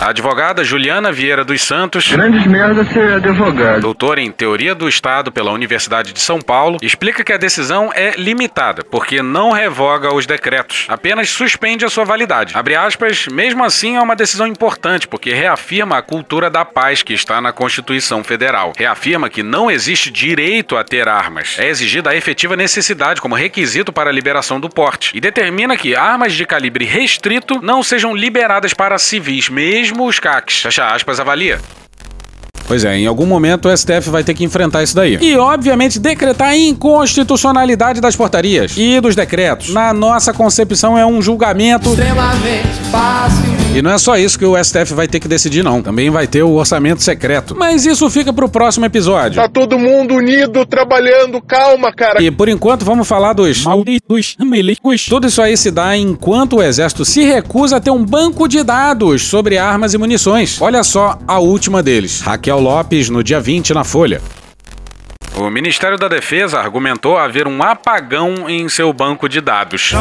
A 0.00 0.08
advogada 0.08 0.64
Juliana 0.64 1.12
Vieira 1.12 1.44
dos 1.44 1.62
Santos, 1.62 2.10
Grandes 2.10 2.46
merda 2.46 2.86
ser 2.86 3.12
advogado. 3.16 3.82
doutora 3.82 4.22
em 4.22 4.32
Teoria 4.32 4.74
do 4.74 4.88
Estado 4.88 5.30
pela 5.30 5.52
Universidade 5.52 6.14
de 6.14 6.20
São 6.20 6.40
Paulo, 6.40 6.78
explica 6.80 7.22
que 7.22 7.34
a 7.34 7.36
decisão 7.36 7.90
é 7.94 8.12
limitada, 8.16 8.82
porque 8.82 9.20
não 9.20 9.52
revoga 9.52 10.14
os 10.14 10.24
decretos, 10.24 10.86
apenas 10.88 11.28
suspende 11.28 11.84
a 11.84 11.90
sua 11.90 12.06
validade. 12.06 12.56
Abre 12.56 12.76
aspas, 12.76 13.28
mesmo 13.28 13.62
assim 13.62 13.96
é 13.96 14.00
uma 14.00 14.16
decisão 14.16 14.46
importante, 14.46 15.06
porque 15.06 15.34
reafirma 15.34 15.98
a 15.98 16.02
cultura 16.02 16.48
da 16.48 16.64
paz 16.64 17.02
que 17.02 17.12
está 17.12 17.38
na 17.38 17.52
Constituição 17.52 18.24
Federal. 18.24 18.72
Reafirma 18.78 19.28
que 19.28 19.42
não 19.42 19.70
existe 19.70 20.10
direito 20.10 20.78
a 20.78 20.82
ter 20.82 21.08
armas. 21.08 21.56
É 21.58 21.68
exigida 21.68 22.08
a 22.08 22.16
efetiva 22.16 22.56
necessidade 22.56 23.20
como 23.20 23.34
requisito 23.34 23.92
para 23.92 24.08
a 24.08 24.14
liberação 24.14 24.58
do 24.58 24.70
porte. 24.70 25.14
E 25.14 25.20
determina 25.20 25.76
que 25.76 25.94
armas 25.94 26.32
de 26.32 26.46
calibre 26.46 26.86
restrito 26.86 27.60
não 27.62 27.82
sejam 27.82 28.16
liberadas 28.16 28.72
para 28.72 28.96
civis, 28.96 29.50
mesmo 29.50 29.89
os 29.98 30.18
CACs. 30.18 30.62
Fecha 30.62 30.86
aspas, 30.86 31.20
avalia. 31.20 31.60
Pois 32.66 32.84
é, 32.84 32.96
em 32.96 33.06
algum 33.06 33.26
momento 33.26 33.68
o 33.68 33.76
STF 33.76 34.10
vai 34.10 34.22
ter 34.22 34.32
que 34.32 34.44
enfrentar 34.44 34.82
isso 34.82 34.94
daí. 34.94 35.18
E, 35.20 35.36
obviamente, 35.36 35.98
decretar 35.98 36.50
a 36.50 36.56
inconstitucionalidade 36.56 38.00
das 38.00 38.14
portarias 38.14 38.74
e 38.76 39.00
dos 39.00 39.16
decretos. 39.16 39.74
Na 39.74 39.92
nossa 39.92 40.32
concepção, 40.32 40.96
é 40.96 41.04
um 41.04 41.20
julgamento. 41.20 41.88
Extremamente 41.88 42.68
fácil. 42.92 43.59
E 43.72 43.80
não 43.80 43.92
é 43.92 43.98
só 43.98 44.16
isso 44.16 44.36
que 44.36 44.44
o 44.44 44.62
STF 44.62 44.94
vai 44.94 45.06
ter 45.06 45.20
que 45.20 45.28
decidir, 45.28 45.62
não. 45.62 45.80
Também 45.80 46.10
vai 46.10 46.26
ter 46.26 46.42
o 46.42 46.54
orçamento 46.54 47.02
secreto. 47.02 47.54
Mas 47.56 47.86
isso 47.86 48.10
fica 48.10 48.32
pro 48.32 48.48
próximo 48.48 48.84
episódio. 48.84 49.40
Tá 49.40 49.48
todo 49.48 49.78
mundo 49.78 50.14
unido, 50.14 50.66
trabalhando, 50.66 51.40
calma, 51.40 51.92
cara. 51.92 52.20
E 52.20 52.32
por 52.32 52.48
enquanto 52.48 52.84
vamos 52.84 53.06
falar 53.06 53.32
dos 53.32 53.62
malditos 53.62 54.34
milicos. 54.40 55.06
Tudo 55.06 55.28
isso 55.28 55.40
aí 55.40 55.56
se 55.56 55.70
dá 55.70 55.96
enquanto 55.96 56.56
o 56.56 56.62
exército 56.62 57.04
se 57.04 57.22
recusa 57.22 57.76
a 57.76 57.80
ter 57.80 57.92
um 57.92 58.04
banco 58.04 58.48
de 58.48 58.64
dados 58.64 59.22
sobre 59.22 59.56
armas 59.56 59.94
e 59.94 59.98
munições. 59.98 60.60
Olha 60.60 60.82
só 60.82 61.16
a 61.26 61.38
última 61.38 61.80
deles. 61.80 62.20
Raquel 62.22 62.58
Lopes 62.58 63.08
no 63.08 63.22
dia 63.22 63.40
20 63.40 63.72
na 63.72 63.84
Folha. 63.84 64.20
O 65.36 65.48
Ministério 65.48 65.96
da 65.96 66.08
Defesa 66.08 66.58
argumentou 66.58 67.16
haver 67.16 67.46
um 67.46 67.62
apagão 67.62 68.50
em 68.50 68.68
seu 68.68 68.92
banco 68.92 69.28
de 69.28 69.40
dados. 69.40 69.94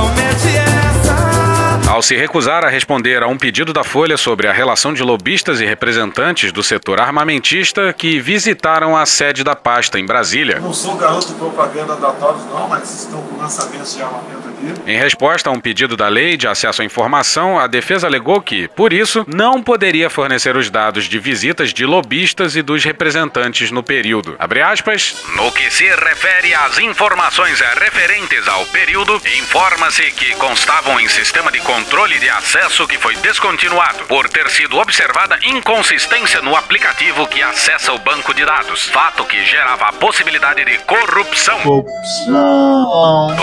Ao 1.89 2.03
se 2.03 2.15
recusar 2.15 2.63
a 2.63 2.69
responder 2.69 3.23
a 3.23 3.27
um 3.27 3.35
pedido 3.35 3.73
da 3.73 3.83
Folha 3.83 4.15
sobre 4.15 4.47
a 4.47 4.53
relação 4.53 4.93
de 4.93 5.01
lobistas 5.01 5.59
e 5.59 5.65
representantes 5.65 6.51
do 6.51 6.61
setor 6.61 7.01
armamentista 7.01 7.91
que 7.91 8.19
visitaram 8.19 8.95
a 8.95 9.07
sede 9.07 9.43
da 9.43 9.55
pasta 9.55 9.99
em 9.99 10.05
Brasília. 10.05 10.59
Não 10.59 10.71
sou 10.71 10.95
garoto 10.97 11.29
de 11.29 11.33
propaganda 11.33 11.95
da 11.95 12.11
Taurus, 12.11 12.45
não, 12.45 12.69
mas 12.69 13.05
estão 13.05 13.19
com 13.23 13.37
lançamentos 13.37 13.95
de 13.95 14.03
armamento 14.03 14.49
aqui. 14.49 14.91
Em 14.91 14.99
resposta 14.99 15.49
a 15.49 15.51
um 15.51 15.59
pedido 15.59 15.97
da 15.97 16.07
Lei 16.07 16.37
de 16.37 16.47
Acesso 16.47 16.83
à 16.83 16.85
Informação, 16.85 17.57
a 17.57 17.65
defesa 17.65 18.05
alegou 18.05 18.39
que, 18.39 18.67
por 18.67 18.93
isso, 18.93 19.25
não 19.27 19.63
poderia 19.63 20.11
fornecer 20.11 20.55
os 20.55 20.69
dados 20.69 21.05
de 21.05 21.17
visitas 21.17 21.73
de 21.73 21.87
lobistas 21.87 22.55
e 22.55 22.61
dos 22.61 22.83
representantes 22.83 23.71
no 23.71 23.81
período. 23.81 24.35
Abre 24.37 24.61
aspas. 24.61 25.15
No 25.35 25.51
que 25.51 25.71
se 25.71 25.85
refere 25.85 26.53
às 26.53 26.77
informações 26.77 27.59
referentes 27.59 28.47
ao 28.47 28.63
período, 28.67 29.19
informa-se 29.39 30.03
que 30.11 30.35
constavam 30.35 30.99
em 30.99 31.07
sistema 31.07 31.51
de 31.51 31.57
controle 31.61 31.78
de 32.19 32.29
acesso 32.29 32.87
que 32.87 32.97
foi 32.97 33.15
descontinuado 33.17 34.05
por 34.05 34.27
ter 34.29 34.49
sido 34.49 34.77
observada 34.77 35.39
inconsistência 35.43 36.41
no 36.41 36.55
aplicativo 36.55 37.27
que 37.27 37.41
acessa 37.41 37.93
o 37.93 37.99
banco 37.99 38.33
de 38.33 38.45
dados, 38.45 38.85
fato 38.85 39.23
que 39.25 39.43
gerava 39.45 39.85
a 39.85 39.93
possibilidade 39.93 40.63
de 40.65 40.77
corrupção. 40.79 41.85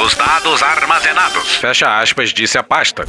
Os 0.05 0.14
dados 0.14 0.62
armazenados. 0.62 1.57
Fecha 1.57 1.99
aspas, 2.01 2.31
disse 2.31 2.59
a 2.59 2.62
pasta. 2.62 3.05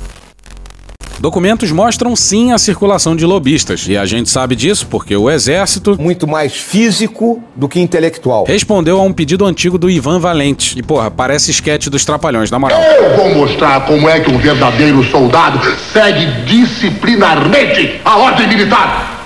Documentos 1.20 1.72
mostram 1.72 2.16
sim 2.16 2.52
a 2.52 2.58
circulação 2.58 3.16
de 3.16 3.26
lobistas. 3.26 3.88
E 3.88 3.98
a 3.98 4.06
gente 4.06 4.30
sabe 4.30 4.56
disso 4.56 4.88
porque 4.88 5.16
o 5.16 5.30
Exército. 5.30 5.98
Muito 6.00 6.28
mais 6.28 6.54
físico 6.54 7.42
do 7.56 7.68
que 7.68 7.80
intelectual. 7.80 8.46
Respondeu 8.46 9.00
a 9.00 9.04
um 9.04 9.12
pedido 9.12 9.46
antigo 9.46 9.78
do 9.78 9.90
Ivan 9.90 10.20
Valente. 10.20 10.78
E 10.78 10.84
porra, 10.84 11.10
parece 11.10 11.50
esquete 11.52 11.90
dos 11.90 12.06
Trapalhões, 12.06 12.52
na 12.52 12.60
moral. 12.60 12.80
Eu 12.80 13.16
vou 13.16 13.34
mostrar 13.36 13.86
como 13.86 14.08
é 14.08 14.20
que 14.20 14.30
um 14.30 14.38
verdadeiro 14.38 15.04
soldado 15.06 15.60
segue 15.92 16.26
disciplinarmente 16.46 18.00
a 18.06 18.18
ordem 18.18 18.48
militar. 18.48 19.18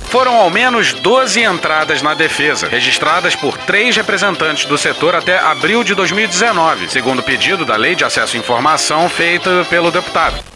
Foram 0.00 0.36
ao 0.36 0.50
menos 0.50 0.92
12 0.92 1.40
entradas 1.42 2.02
na 2.02 2.12
defesa, 2.12 2.68
registradas 2.68 3.34
por 3.34 3.56
três 3.56 3.96
representantes 3.96 4.66
do 4.66 4.76
setor 4.76 5.14
até 5.14 5.38
abril 5.38 5.82
de 5.82 5.94
2019, 5.94 6.90
segundo 6.90 7.20
o 7.20 7.22
pedido 7.22 7.64
da 7.64 7.76
Lei 7.76 7.94
de 7.94 8.04
Acesso 8.04 8.36
à 8.36 8.38
Informação 8.38 9.08
feita 9.08 9.66
pelo 9.70 9.90
deputado. 9.90 10.51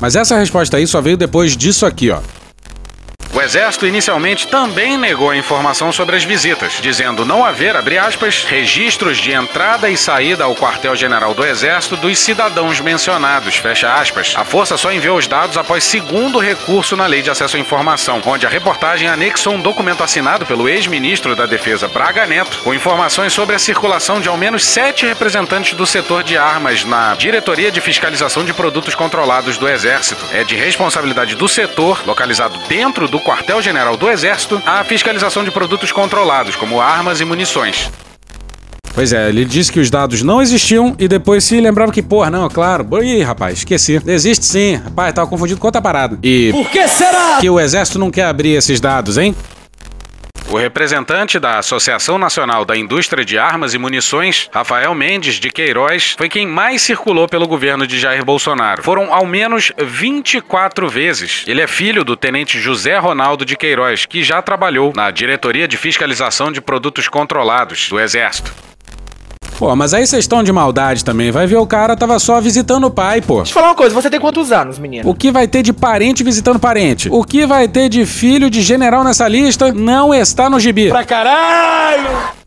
Mas 0.00 0.16
essa 0.16 0.36
resposta 0.36 0.76
aí 0.76 0.86
só 0.86 1.00
veio 1.00 1.16
depois 1.16 1.56
disso 1.56 1.86
aqui, 1.86 2.10
ó. 2.10 2.20
O 3.34 3.42
Exército 3.42 3.84
inicialmente 3.84 4.46
também 4.46 4.96
negou 4.96 5.28
a 5.28 5.36
informação 5.36 5.90
sobre 5.90 6.14
as 6.14 6.22
visitas, 6.22 6.74
dizendo 6.74 7.24
não 7.24 7.44
haver, 7.44 7.74
abre 7.74 7.98
aspas, 7.98 8.44
registros 8.44 9.18
de 9.18 9.32
entrada 9.32 9.90
e 9.90 9.96
saída 9.96 10.44
ao 10.44 10.54
quartel-general 10.54 11.34
do 11.34 11.44
Exército 11.44 11.96
dos 11.96 12.16
cidadãos 12.20 12.78
mencionados, 12.78 13.56
fecha 13.56 13.92
aspas. 13.92 14.34
A 14.36 14.44
força 14.44 14.76
só 14.76 14.92
enviou 14.92 15.18
os 15.18 15.26
dados 15.26 15.58
após 15.58 15.82
segundo 15.82 16.38
recurso 16.38 16.96
na 16.96 17.06
Lei 17.06 17.22
de 17.22 17.30
Acesso 17.30 17.56
à 17.56 17.58
Informação, 17.58 18.22
onde 18.24 18.46
a 18.46 18.48
reportagem 18.48 19.08
anexou 19.08 19.54
um 19.54 19.60
documento 19.60 20.04
assinado 20.04 20.46
pelo 20.46 20.68
ex-ministro 20.68 21.34
da 21.34 21.44
Defesa 21.44 21.88
Braga 21.88 22.26
Neto, 22.26 22.60
com 22.62 22.72
informações 22.72 23.32
sobre 23.32 23.56
a 23.56 23.58
circulação 23.58 24.20
de 24.20 24.28
ao 24.28 24.36
menos 24.36 24.64
sete 24.64 25.06
representantes 25.06 25.74
do 25.74 25.84
setor 25.84 26.22
de 26.22 26.38
armas 26.38 26.84
na 26.84 27.16
Diretoria 27.16 27.72
de 27.72 27.80
Fiscalização 27.80 28.44
de 28.44 28.54
Produtos 28.54 28.94
Controlados 28.94 29.58
do 29.58 29.68
Exército. 29.68 30.24
É 30.32 30.44
de 30.44 30.54
responsabilidade 30.54 31.34
do 31.34 31.48
setor, 31.48 32.00
localizado 32.06 32.60
dentro 32.68 33.08
do 33.08 33.23
quartel-general 33.24 33.96
do 33.96 34.08
Exército 34.08 34.62
a 34.66 34.84
fiscalização 34.84 35.42
de 35.42 35.50
produtos 35.50 35.90
controlados, 35.90 36.54
como 36.54 36.80
armas 36.80 37.20
e 37.20 37.24
munições. 37.24 37.90
Pois 38.94 39.12
é, 39.12 39.28
ele 39.28 39.44
disse 39.44 39.72
que 39.72 39.80
os 39.80 39.90
dados 39.90 40.22
não 40.22 40.40
existiam 40.40 40.94
e 41.00 41.08
depois 41.08 41.42
se 41.42 41.60
lembrava 41.60 41.90
que, 41.90 42.00
porra, 42.00 42.30
não, 42.30 42.48
claro. 42.48 42.86
Ih, 43.02 43.22
rapaz, 43.22 43.58
esqueci. 43.58 44.00
Existe 44.06 44.46
sim. 44.46 44.76
Rapaz, 44.76 45.12
tava 45.12 45.26
confundido 45.26 45.58
com 45.58 45.66
outra 45.66 45.82
parada. 45.82 46.16
E. 46.22 46.50
Por 46.52 46.70
que 46.70 46.86
será? 46.86 47.38
Que 47.40 47.50
o 47.50 47.58
Exército 47.58 47.98
não 47.98 48.08
quer 48.08 48.26
abrir 48.26 48.50
esses 48.50 48.78
dados, 48.78 49.18
hein? 49.18 49.34
O 50.54 50.56
representante 50.56 51.40
da 51.40 51.58
Associação 51.58 52.16
Nacional 52.16 52.64
da 52.64 52.76
Indústria 52.76 53.24
de 53.24 53.36
Armas 53.36 53.74
e 53.74 53.78
Munições, 53.78 54.48
Rafael 54.54 54.94
Mendes 54.94 55.40
de 55.40 55.50
Queiroz, 55.50 56.14
foi 56.16 56.28
quem 56.28 56.46
mais 56.46 56.80
circulou 56.80 57.26
pelo 57.26 57.48
governo 57.48 57.88
de 57.88 57.98
Jair 57.98 58.24
Bolsonaro. 58.24 58.80
Foram 58.80 59.12
ao 59.12 59.26
menos 59.26 59.72
24 59.76 60.88
vezes. 60.88 61.42
Ele 61.48 61.60
é 61.60 61.66
filho 61.66 62.04
do 62.04 62.16
tenente 62.16 62.60
José 62.60 62.96
Ronaldo 62.98 63.44
de 63.44 63.56
Queiroz, 63.56 64.06
que 64.06 64.22
já 64.22 64.40
trabalhou 64.40 64.92
na 64.94 65.10
Diretoria 65.10 65.66
de 65.66 65.76
Fiscalização 65.76 66.52
de 66.52 66.60
Produtos 66.60 67.08
Controlados 67.08 67.88
do 67.88 67.98
Exército. 67.98 68.73
Pô, 69.58 69.74
mas 69.76 69.94
aí 69.94 70.06
vocês 70.06 70.24
estão 70.24 70.42
de 70.42 70.52
maldade 70.52 71.04
também. 71.04 71.30
Vai 71.30 71.46
ver 71.46 71.56
o 71.56 71.66
cara 71.66 71.96
tava 71.96 72.18
só 72.18 72.40
visitando 72.40 72.86
o 72.86 72.90
pai, 72.90 73.20
pô. 73.20 73.36
Deixa 73.36 73.50
eu 73.50 73.54
falar 73.54 73.68
uma 73.68 73.74
coisa, 73.74 73.94
você 73.94 74.10
tem 74.10 74.20
quantos 74.20 74.50
anos, 74.52 74.78
menino? 74.78 75.08
O 75.08 75.14
que 75.14 75.30
vai 75.30 75.46
ter 75.46 75.62
de 75.62 75.72
parente 75.72 76.22
visitando 76.24 76.58
parente? 76.58 77.08
O 77.10 77.24
que 77.24 77.46
vai 77.46 77.68
ter 77.68 77.88
de 77.88 78.04
filho 78.04 78.50
de 78.50 78.62
general 78.62 79.04
nessa 79.04 79.28
lista 79.28 79.72
não 79.72 80.12
está 80.12 80.50
no 80.50 80.58
gibi. 80.58 80.88
Pra 80.88 81.04
caralho! 81.04 82.43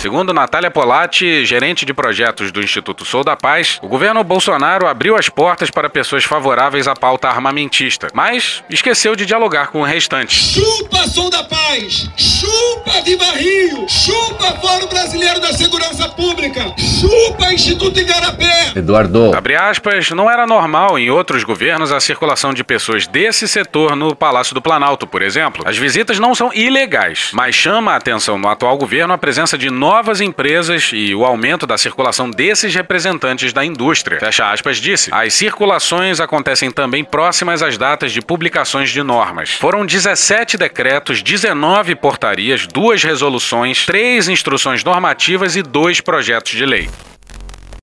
Segundo 0.00 0.32
Natália 0.32 0.70
Polatti, 0.70 1.44
gerente 1.44 1.84
de 1.84 1.92
projetos 1.92 2.50
do 2.50 2.62
Instituto 2.62 3.04
Sou 3.04 3.22
da 3.22 3.36
Paz, 3.36 3.78
o 3.82 3.86
governo 3.86 4.24
Bolsonaro 4.24 4.86
abriu 4.86 5.14
as 5.14 5.28
portas 5.28 5.70
para 5.70 5.90
pessoas 5.90 6.24
favoráveis 6.24 6.88
à 6.88 6.94
pauta 6.94 7.28
armamentista, 7.28 8.08
mas 8.14 8.64
esqueceu 8.70 9.14
de 9.14 9.26
dialogar 9.26 9.66
com 9.66 9.82
o 9.82 9.84
restante. 9.84 10.34
Chupa 10.34 11.06
Sou 11.06 11.28
da 11.28 11.44
Paz! 11.44 12.08
Chupa 12.16 13.02
de 13.02 13.14
barril! 13.14 13.86
Chupa 13.86 14.58
Fórum 14.58 14.86
Brasileiro 14.86 15.38
da 15.38 15.52
Segurança 15.52 16.08
Pública! 16.08 16.74
Chupa 16.78 17.52
Instituto 17.52 18.00
Igarapé! 18.00 18.72
Eduardo. 18.76 19.36
Abre 19.36 19.54
aspas, 19.54 20.10
não 20.12 20.30
era 20.30 20.46
normal 20.46 20.98
em 20.98 21.10
outros 21.10 21.44
governos 21.44 21.92
a 21.92 22.00
circulação 22.00 22.54
de 22.54 22.64
pessoas 22.64 23.06
desse 23.06 23.46
setor 23.46 23.94
no 23.94 24.16
Palácio 24.16 24.54
do 24.54 24.62
Planalto, 24.62 25.06
por 25.06 25.20
exemplo. 25.20 25.62
As 25.66 25.76
visitas 25.76 26.18
não 26.18 26.34
são 26.34 26.50
ilegais, 26.54 27.32
mas 27.34 27.54
chama 27.54 27.92
a 27.92 27.96
atenção 27.96 28.38
no 28.38 28.48
atual 28.48 28.78
governo 28.78 29.12
a 29.12 29.18
presença 29.18 29.58
de 29.58 29.68
novas 29.90 30.20
empresas 30.20 30.90
e 30.92 31.12
o 31.16 31.24
aumento 31.24 31.66
da 31.66 31.76
circulação 31.76 32.30
desses 32.30 32.72
representantes 32.72 33.52
da 33.52 33.64
indústria. 33.64 34.20
Fecha 34.20 34.48
aspas, 34.48 34.76
disse. 34.76 35.10
As 35.12 35.34
circulações 35.34 36.20
acontecem 36.20 36.70
também 36.70 37.02
próximas 37.02 37.60
às 37.60 37.76
datas 37.76 38.12
de 38.12 38.20
publicações 38.20 38.90
de 38.90 39.02
normas. 39.02 39.50
Foram 39.50 39.84
17 39.84 40.56
decretos, 40.56 41.24
19 41.24 41.96
portarias, 41.96 42.68
duas 42.68 43.02
resoluções, 43.02 43.84
três 43.84 44.28
instruções 44.28 44.84
normativas 44.84 45.56
e 45.56 45.62
dois 45.62 46.00
projetos 46.00 46.52
de 46.52 46.64
lei. 46.64 46.88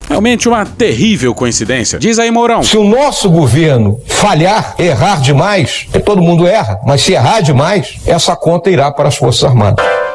Realmente 0.07 0.47
uma 0.47 0.65
terrível 0.65 1.35
coincidência. 1.35 1.99
Diz 1.99 2.17
aí, 2.19 2.31
Mourão. 2.31 2.63
Se 2.63 2.77
o 2.77 2.85
nosso 2.85 3.29
governo 3.29 3.99
falhar, 4.07 4.75
errar 4.79 5.19
demais, 5.19 5.83
porque 5.83 5.99
todo 5.99 6.21
mundo 6.21 6.47
erra, 6.47 6.79
mas 6.85 7.01
se 7.01 7.11
errar 7.11 7.41
demais, 7.41 7.97
essa 8.05 8.33
conta 8.33 8.69
irá 8.69 8.89
para 8.89 9.09
as 9.09 9.17
Forças 9.17 9.43
Armadas. 9.43 10.06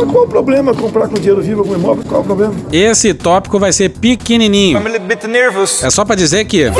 Mas 0.00 0.10
qual 0.10 0.24
o 0.24 0.28
problema 0.28 0.72
comprar 0.74 1.08
com 1.08 1.14
dinheiro 1.14 1.42
vivo 1.42 1.60
algum 1.60 1.74
imóvel? 1.74 2.02
Qual 2.08 2.22
o 2.22 2.24
problema? 2.24 2.54
Esse 2.72 3.12
tópico 3.12 3.58
vai 3.58 3.70
ser 3.70 3.90
pequenininho. 3.90 4.78
I'm 4.78 4.86
a 4.86 4.88
little 4.88 5.06
bit 5.06 5.26
nervous. 5.26 5.82
É 5.84 5.90
só 5.90 6.06
pra 6.06 6.16
dizer 6.16 6.46
que 6.46 6.70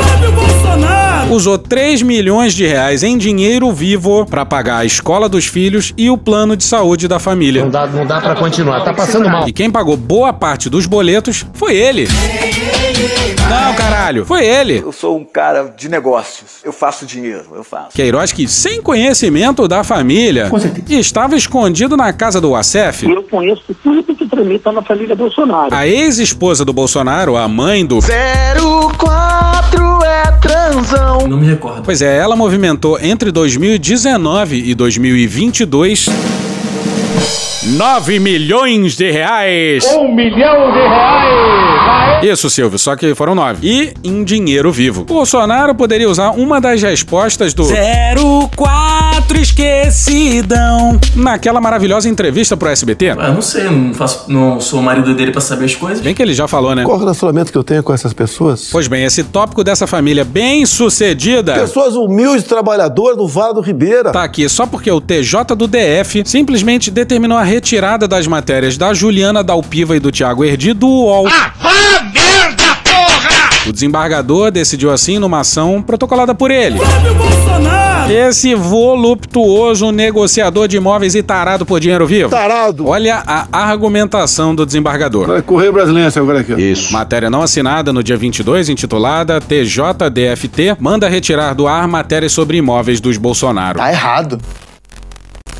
usou 1.29 1.57
3 1.59 2.01
milhões 2.01 2.53
de 2.55 2.65
reais 2.65 3.03
em 3.03 3.17
dinheiro 3.17 3.71
vivo 3.71 4.25
pra 4.25 4.43
pagar 4.43 4.77
a 4.77 4.85
escola 4.85 5.29
dos 5.29 5.45
filhos 5.45 5.93
e 5.95 6.09
o 6.09 6.17
plano 6.17 6.57
de 6.57 6.63
saúde 6.63 7.07
da 7.07 7.19
família. 7.19 7.61
Não 7.63 7.69
dá, 7.69 7.85
não 7.85 8.07
dá 8.07 8.19
para 8.19 8.35
continuar, 8.35 8.81
tá 8.83 8.93
passando 8.93 9.29
mal. 9.29 9.47
E 9.47 9.53
quem 9.53 9.69
pagou 9.69 9.95
boa 9.95 10.33
parte 10.33 10.67
dos 10.67 10.87
boletos 10.87 11.45
foi 11.53 11.75
ele. 11.75 12.07
Não, 13.49 13.75
caralho, 13.75 14.25
foi 14.25 14.45
ele. 14.45 14.79
Eu 14.79 14.91
sou 14.91 15.17
um 15.17 15.25
cara 15.25 15.73
de 15.75 15.89
negócios. 15.89 16.59
Eu 16.63 16.71
faço 16.71 17.05
dinheiro, 17.05 17.45
eu 17.53 17.63
faço. 17.63 17.89
Queiroz 17.93 18.31
que, 18.31 18.47
sem 18.47 18.81
conhecimento 18.81 19.67
da 19.67 19.83
família, 19.83 20.49
estava 20.89 21.35
escondido 21.35 21.97
na 21.97 22.13
casa 22.13 22.39
do 22.39 22.55
Acef. 22.55 23.09
Eu 23.09 23.23
conheço 23.23 23.63
tudo 23.83 24.15
que 24.15 24.27
tramita 24.27 24.71
na 24.71 24.81
família 24.81 25.15
Bolsonaro. 25.15 25.73
A 25.73 25.87
ex-esposa 25.87 26.63
do 26.63 26.73
Bolsonaro, 26.73 27.35
a 27.35 27.47
mãe 27.47 27.85
do 27.85 27.99
04 27.99 30.03
é 30.03 30.31
transão. 30.41 31.27
Não 31.27 31.37
me 31.37 31.47
recordo. 31.47 31.81
Pois 31.83 32.01
é, 32.01 32.17
ela 32.17 32.35
movimentou 32.35 32.99
entre 33.01 33.31
2019 33.31 34.69
e 34.69 34.73
2022 34.73 36.07
9 37.63 38.19
milhões 38.19 38.95
de 38.95 39.11
reais. 39.11 39.85
Um 39.93 40.13
milhão 40.15 40.71
de 40.71 40.79
reais. 40.79 42.23
Isso, 42.23 42.49
Silvio, 42.49 42.77
só 42.77 42.95
que 42.95 43.13
foram 43.15 43.35
nove. 43.35 43.67
E 43.67 43.93
em 44.03 44.23
dinheiro 44.23 44.71
vivo. 44.71 45.05
Bolsonaro 45.05 45.73
poderia 45.75 46.09
usar 46.09 46.31
uma 46.31 46.59
das 46.59 46.81
respostas 46.81 47.53
do 47.53 47.63
04 47.65 49.37
esquecidão. 49.39 50.99
naquela 51.15 51.59
maravilhosa 51.61 52.09
entrevista 52.09 52.55
pro 52.57 52.69
SBT. 52.69 53.09
Ah, 53.11 53.31
não 53.31 53.41
sei, 53.41 53.63
não, 53.63 53.93
faço, 53.93 54.25
não 54.31 54.59
sou 54.59 54.79
o 54.79 54.83
marido 54.83 55.13
dele 55.15 55.31
pra 55.31 55.41
saber 55.41 55.65
as 55.65 55.75
coisas. 55.75 56.01
Bem 56.01 56.13
que 56.13 56.21
ele 56.21 56.33
já 56.33 56.47
falou, 56.47 56.75
né? 56.75 56.83
Qual 56.83 56.97
o 56.97 56.99
relacionamento 56.99 57.51
que 57.51 57.57
eu 57.57 57.63
tenho 57.63 57.81
com 57.83 57.93
essas 57.93 58.13
pessoas? 58.13 58.69
Pois 58.71 58.87
bem, 58.87 59.03
esse 59.03 59.23
tópico 59.23 59.63
dessa 59.63 59.85
família 59.87 60.23
bem 60.23 60.65
sucedida 60.65 61.53
Pessoas 61.53 61.95
humildes, 61.95 62.43
trabalhadoras 62.43 63.17
do 63.17 63.27
Vale 63.27 63.53
do 63.55 63.61
Ribeira. 63.61 64.11
tá 64.11 64.23
aqui 64.23 64.47
só 64.49 64.65
porque 64.65 64.91
o 64.91 64.99
TJ 65.01 65.55
do 65.55 65.67
DF 65.67 66.23
simplesmente 66.25 66.89
determinou 66.91 67.37
a 67.37 67.43
retirada 67.51 68.07
das 68.07 68.27
matérias 68.27 68.77
da 68.77 68.93
Juliana 68.93 69.43
Dalpiva 69.43 69.93
e 69.93 69.99
do 69.99 70.09
Tiago 70.09 70.45
Erdi 70.45 70.71
do 70.71 70.87
UOL. 70.87 71.27
O 73.67 73.73
desembargador 73.73 74.51
decidiu 74.51 74.89
assim 74.89 75.19
numa 75.19 75.41
ação 75.41 75.81
protocolada 75.81 76.33
por 76.33 76.49
ele. 76.49 76.79
Esse 78.09 78.55
voluptuoso 78.55 79.91
negociador 79.91 80.69
de 80.69 80.77
imóveis 80.77 81.13
e 81.13 81.21
tarado 81.21 81.65
por 81.65 81.81
dinheiro 81.81 82.07
vivo. 82.07 82.29
Tarado. 82.29 82.87
Olha 82.87 83.21
a 83.25 83.47
argumentação 83.51 84.55
do 84.55 84.65
desembargador. 84.65 85.27
Vai 85.27 85.41
correr 85.41 85.73
brasileiro 85.73 86.09
agora 86.17 86.39
aqui. 86.39 86.53
ó. 86.53 86.57
Isso. 86.57 86.93
Matéria 86.93 87.29
não 87.29 87.41
assinada 87.41 87.91
no 87.91 88.01
dia 88.01 88.15
22, 88.15 88.69
intitulada 88.69 89.41
TJDFT, 89.41 90.77
manda 90.79 91.09
retirar 91.09 91.53
do 91.53 91.67
ar 91.67 91.85
matérias 91.85 92.31
sobre 92.31 92.57
imóveis 92.57 93.01
dos 93.01 93.17
Bolsonaro. 93.17 93.77
Tá 93.77 93.91
errado. 93.91 94.39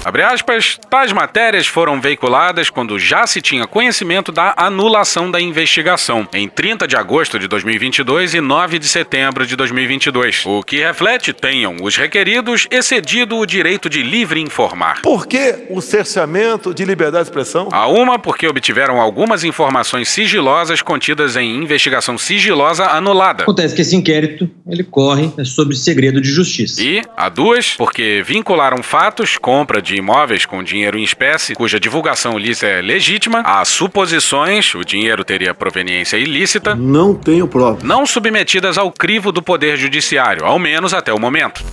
Abre 0.04 0.24
aspas, 0.24 0.80
tais 0.90 1.14
matérias 1.14 1.68
foram 1.68 2.02
veiculadas 2.02 2.72
quando 2.72 2.98
já 2.98 3.28
se 3.28 3.40
tinha 3.40 3.68
conhecimento 3.68 4.32
da 4.32 4.52
anulação 4.58 5.30
da 5.30 5.40
investigação, 5.40 6.28
em 6.34 6.50
30 6.50 6.88
de 6.88 6.96
agosto 6.96 7.38
de 7.38 7.48
2022 7.48 8.34
e 8.34 8.42
9 8.42 8.80
de 8.80 8.88
setembro 8.88 9.46
de 9.46 9.56
2022, 9.56 10.44
o 10.48 10.64
que 10.64 10.78
reflete 10.78 11.32
tenham 11.34 11.76
os 11.84 11.96
requeridos 11.96 12.68
excedido 12.72 13.38
o 13.38 13.46
direito 13.46 13.88
de 13.88 14.02
livre 14.02 14.42
informar. 14.42 15.04
Por 15.04 15.28
que 15.28 15.68
o 15.70 15.80
cerceamento 15.82 16.74
de 16.74 16.84
liberdade 16.84 17.26
de 17.26 17.30
expressão? 17.30 17.70
A 17.72 17.88
uma, 17.88 18.18
porque 18.18 18.48
obtiveram 18.48 19.00
algumas 19.00 19.44
informações 19.44 20.10
sigilosas 20.10 20.82
contidas 20.82 21.36
em 21.38 21.58
investigação 21.58 22.18
sigilosa 22.18 22.86
anulada. 22.86 23.44
Acontece 23.44 23.76
que 23.76 23.84
esse 23.84 23.96
inquérito, 23.96 24.50
ele 24.68 24.84
corre 24.84 25.32
sobre 25.46 25.76
segredo 25.76 26.20
de 26.20 26.30
justiça. 26.30 26.82
E, 26.82 27.04
a 27.16 27.30
duas, 27.30 27.76
porque 27.76 28.24
vincularam 28.26 28.82
fatos, 28.82 29.38
compra 29.38 29.80
de 29.80 29.91
imóveis 29.96 30.46
com 30.46 30.64
dinheiro 30.64 30.98
em 30.98 31.04
espécie, 31.04 31.54
cuja 31.56 31.80
divulgação 31.80 32.38
lhes 32.38 32.62
é 32.64 32.82
legítima, 32.82 33.42
a 33.46 33.64
suposições, 33.66 34.74
o 34.76 34.84
dinheiro 34.84 35.24
teria 35.24 35.54
proveniência 35.54 36.18
ilícita, 36.18 36.76
Não 36.76 37.14
tenho 37.14 37.48
prova. 37.48 37.80
não 37.84 38.06
submetidas 38.06 38.78
ao 38.78 38.92
crivo 38.92 39.32
do 39.32 39.42
Poder 39.42 39.78
Judiciário, 39.78 40.46
ao 40.46 40.58
menos 40.60 40.94
até 40.94 41.14
o 41.14 41.20
momento. 41.20 41.64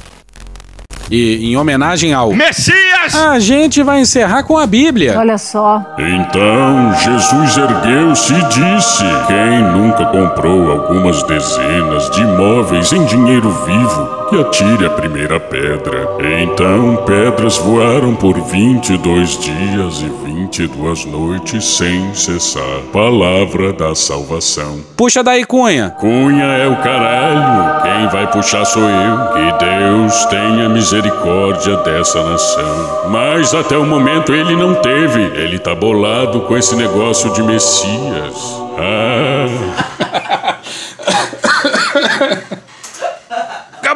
E 1.11 1.53
em 1.53 1.57
homenagem 1.57 2.13
ao 2.13 2.35
Messias! 2.35 3.15
A 3.15 3.39
gente 3.39 3.83
vai 3.83 4.01
encerrar 4.01 4.43
com 4.43 4.59
a 4.59 4.67
Bíblia. 4.67 5.19
Olha 5.19 5.39
só. 5.39 5.83
Então 5.99 6.93
Jesus 7.03 7.57
ergueu-se 7.57 8.35
e 8.35 8.43
disse: 8.49 9.05
Quem 9.27 9.63
nunca 9.73 10.05
comprou 10.05 10.71
algumas 10.71 11.23
dezenas 11.23 12.11
de 12.11 12.21
imóveis 12.21 12.93
em 12.93 13.07
dinheiro 13.07 13.51
vivo, 13.65 14.28
que 14.29 14.41
atire 14.41 14.87
a 14.87 14.91
primeira 14.91 15.41
pedra. 15.41 16.09
Então 16.43 16.97
pedras 17.07 17.57
voaram 17.57 18.15
por 18.15 18.39
22 18.41 19.39
dias 19.39 20.01
e 20.01 20.29
22 20.33 21.05
noites 21.07 21.65
sem 21.77 22.15
cessar. 22.15 22.81
Palavra 22.93 23.73
da 23.73 23.95
salvação. 23.95 24.81
Puxa 24.97 25.23
daí, 25.23 25.45
Cunha. 25.45 25.91
Cunha 25.99 26.45
é 26.45 26.67
o 26.67 26.77
caralho. 26.77 27.83
Quem 27.83 28.09
vai 28.09 28.31
puxar 28.31 28.65
sou 28.65 28.83
eu. 28.83 29.19
Que 29.33 29.65
Deus 29.65 30.25
tenha 30.27 30.69
misericórdia 30.69 31.77
dessa 31.79 32.23
nação. 32.23 33.09
Mas 33.11 33.55
até 33.55 33.77
o 33.77 33.87
momento 33.87 34.35
ele 34.35 34.55
não 34.55 34.75
teve. 34.75 35.21
Ele 35.21 35.59
tá 35.59 35.75
bolado 35.75 36.41
com 36.43 36.57
esse 36.57 36.77
negócio 36.77 37.33
de 37.33 37.43
Messias. 37.43 38.63
Ah. 38.79 39.98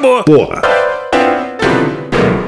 Acabou. 0.02 0.24
Porra. 0.24 0.91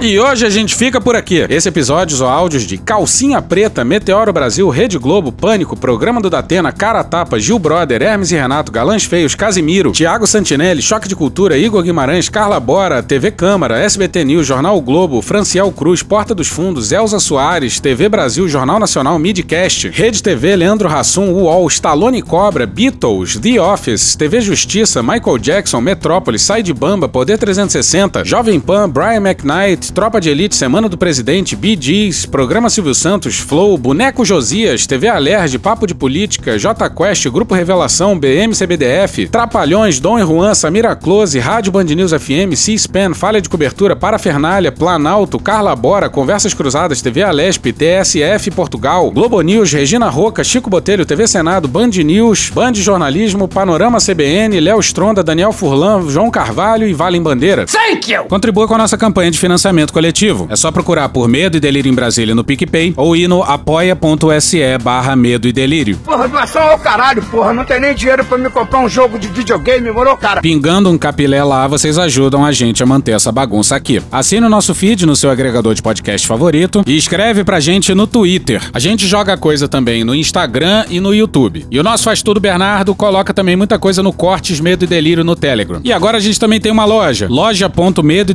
E 0.05 0.21
hoje 0.21 0.45
a 0.45 0.51
gente 0.51 0.75
fica 0.75 1.01
por 1.01 1.17
aqui. 1.17 1.47
Esse 1.49 1.71
episódio 1.71 2.23
ou 2.23 2.29
áudios 2.29 2.65
de 2.65 2.77
Calcinha 2.77 3.41
Preta, 3.41 3.83
Meteoro 3.83 4.35
Brasil, 4.35 4.69
Rede 4.69 4.99
Globo, 4.99 5.33
Pânico, 5.33 5.75
Programa 5.75 6.21
do 6.21 6.29
Datena, 6.29 6.71
Cara 6.71 7.03
Tapa, 7.03 7.39
Gil 7.41 7.59
Brother, 7.59 8.03
Hermes 8.03 8.31
e 8.31 8.35
Renato, 8.35 8.71
Galãs 8.71 9.05
Feios, 9.05 9.35
Casimiro, 9.35 9.93
Tiago 9.93 10.27
Santinelli, 10.27 10.83
Choque 10.83 11.09
de 11.09 11.17
Cultura, 11.17 11.57
Igor 11.57 11.83
Guimarães, 11.83 12.29
Carla 12.29 12.61
Bora, 12.61 13.03
TV 13.03 13.31
Câmara, 13.31 13.79
SBT 13.79 14.27
News, 14.27 14.47
Jornal 14.47 14.79
Globo, 14.83 15.23
Franciel 15.23 15.73
Cruz, 15.73 16.03
Porta 16.03 16.35
dos 16.35 16.49
Fundos, 16.49 16.93
Elza 16.93 17.19
Soares, 17.19 17.81
TV 17.81 18.07
Brasil, 18.07 18.47
Jornal 18.47 18.79
Nacional, 18.79 19.19
Midcast, 19.19 19.89
Rede 19.89 20.23
TV, 20.23 20.55
Leandro 20.55 20.87
Hassum, 20.87 21.31
UOL, 21.31 21.67
Stallone 21.71 22.21
Cobra, 22.21 22.67
Beatles, 22.67 23.39
The 23.39 23.59
Office, 23.59 24.15
TV 24.17 24.43
Justiça, 24.43 25.03
Michael 25.03 25.39
Jackson, 25.39 25.81
Metrópolis, 25.81 26.43
Sai 26.43 26.63
de 26.63 26.75
Bamba, 26.75 27.09
Poder 27.09 27.39
360, 27.39 28.23
Jovem 28.23 28.61
Pan, 28.61 28.87
Brian 28.91 29.23
McKnight, 29.23 29.94
Tropa 29.95 30.21
de 30.21 30.29
Elite, 30.29 30.57
Semana 30.57 30.89
do 30.89 30.99
Presidente, 30.99 31.57
Gees, 31.81 32.27
Programa 32.27 32.69
Silvio 32.69 32.97
Santos, 32.97 33.39
Flow, 33.39 33.79
Boneco 33.79 34.25
Josias, 34.25 34.89
TV 34.89 35.07
Alerj, 35.07 35.57
Papo 35.59 35.87
de 35.87 35.95
Política, 35.95 36.59
J 36.59 36.91
Quest, 36.91 37.29
Grupo 37.29 37.55
Revelação, 37.55 38.19
BM 38.19 38.53
CBDF, 38.53 39.29
Trapalhões, 39.29 40.01
Dom 40.01 40.19
e 40.19 40.23
Juan, 40.23 40.53
Samira 40.53 40.97
Close, 40.97 41.39
Rádio 41.39 41.71
Band 41.71 41.85
News 41.85 42.11
FM, 42.11 42.57
C-SPAN, 42.57 43.15
Falha 43.15 43.41
de 43.41 43.49
Cobertura, 43.49 43.95
Parafernália, 43.95 44.73
Planalto, 44.73 45.39
Carla 45.39 45.77
Bora, 45.77 46.11
Conversas 46.11 46.53
Cruzadas, 46.53 47.01
TV 47.01 47.23
Alesp, 47.23 47.73
TSF 47.73 48.51
Portugal, 48.51 49.09
Globo 49.13 49.41
News, 49.43 49.73
Regina 49.73 50.09
Roca, 50.09 50.43
Chico 50.43 50.69
Botelho, 50.69 51.07
TV 51.07 51.29
Senado, 51.29 51.69
Band 51.69 51.91
News, 52.05 52.51
Band 52.51 52.75
Jornalismo, 52.75 53.47
Panorama 53.47 53.99
CBN, 54.01 54.59
Léo 54.59 54.81
Stronda, 54.81 55.23
Daniel 55.23 55.53
Furlan, 55.53 56.11
João 56.11 56.33
Carvalho 56.33 56.85
e 56.85 56.93
Valem 56.93 57.23
Bandeira. 57.23 57.65
Thank 57.67 58.13
you! 58.13 58.25
Contribua 58.25 58.67
com 58.67 58.75
a 58.75 58.79
nossa 58.79 58.99
campanha 58.99 59.31
de 59.31 59.39
financiamento 59.39 59.84
coletivo. 59.93 60.47
É 60.51 60.57
só 60.57 60.71
procurar 60.71 61.09
por 61.09 61.29
Medo 61.29 61.57
e 61.57 61.61
Delírio 61.61 61.91
em 61.91 61.95
Brasília 61.95 62.35
no 62.35 62.45
PicPay 62.45 62.95
ou 62.97 63.15
ir 63.17 63.29
no 63.29 63.43
apoia.se 63.43 64.79
barra 64.83 65.17
Medo 65.17 65.49
e 65.49 65.53
Delírio. 65.53 65.97
Porra, 66.05 66.29
doação 66.29 66.63
ao 66.63 66.79
caralho, 66.79 67.23
porra. 67.23 67.53
Não 67.53 67.65
tem 67.65 67.81
nem 67.81 67.95
dinheiro 67.95 68.25
pra 68.25 68.39
me 68.39 68.51
comprar 68.51 68.81
um 68.81 68.89
jogo 68.89 69.19
de 69.19 69.29
videogame, 69.29 69.91
moro, 69.91 70.17
cara? 70.17 70.41
Pingando 70.41 70.91
um 70.91 70.99
capilé 70.99 71.43
lá, 71.43 71.67
vocês 71.67 71.99
ajudam 71.99 72.45
a 72.45 72.53
gente 72.53 72.83
a 72.83 72.87
manter 72.87 73.13
essa 73.13 73.31
bagunça 73.31 73.77
aqui. 73.77 74.03
Assine 74.11 74.47
o 74.47 74.49
nosso 74.49 74.75
feed 74.75 75.07
no 75.07 75.17
seu 75.17 75.31
agregador 75.31 75.75
de 75.75 75.83
podcast 75.83 76.27
favorito 76.27 76.83
e 76.87 76.97
escreve 76.97 77.45
pra 77.45 77.61
gente 77.61 77.95
no 77.95 78.07
Twitter. 78.07 78.63
A 78.73 78.79
gente 78.79 79.07
joga 79.07 79.37
coisa 79.37 79.69
também 79.69 80.05
no 80.05 80.15
Instagram 80.15 80.85
e 80.89 81.01
no 81.01 81.15
YouTube. 81.15 81.67
E 81.71 81.79
o 81.79 81.83
nosso 81.83 82.05
Faz 82.05 82.23
Tudo 82.23 82.41
Bernardo 82.41 82.95
coloca 82.95 83.33
também 83.33 83.57
muita 83.57 83.79
coisa 83.79 84.03
no 84.03 84.13
Cortes 84.13 84.61
Medo 84.61 84.85
e 84.85 84.87
Delírio 84.87 85.25
no 85.25 85.35
Telegram. 85.35 85.81
E 85.83 85.93
agora 85.93 86.19
a 86.19 86.21
gente 86.21 86.39
também 86.39 86.61
tem 86.61 86.73
uma 86.73 86.85
loja, 86.85 87.27
loja.medo 87.29 88.33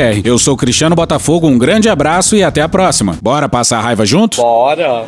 Brasília.com.br. 0.00 0.22
Eu 0.24 0.38
sou 0.38 0.56
Cristiano 0.56 0.96
Botafogo, 0.96 1.46
um 1.46 1.58
grande 1.58 1.88
abraço 1.88 2.34
e 2.34 2.42
até 2.42 2.62
a 2.62 2.68
próxima. 2.68 3.18
Bora 3.22 3.48
passar 3.48 3.78
a 3.78 3.82
raiva 3.82 4.06
junto? 4.06 4.38
Bora! 4.38 5.04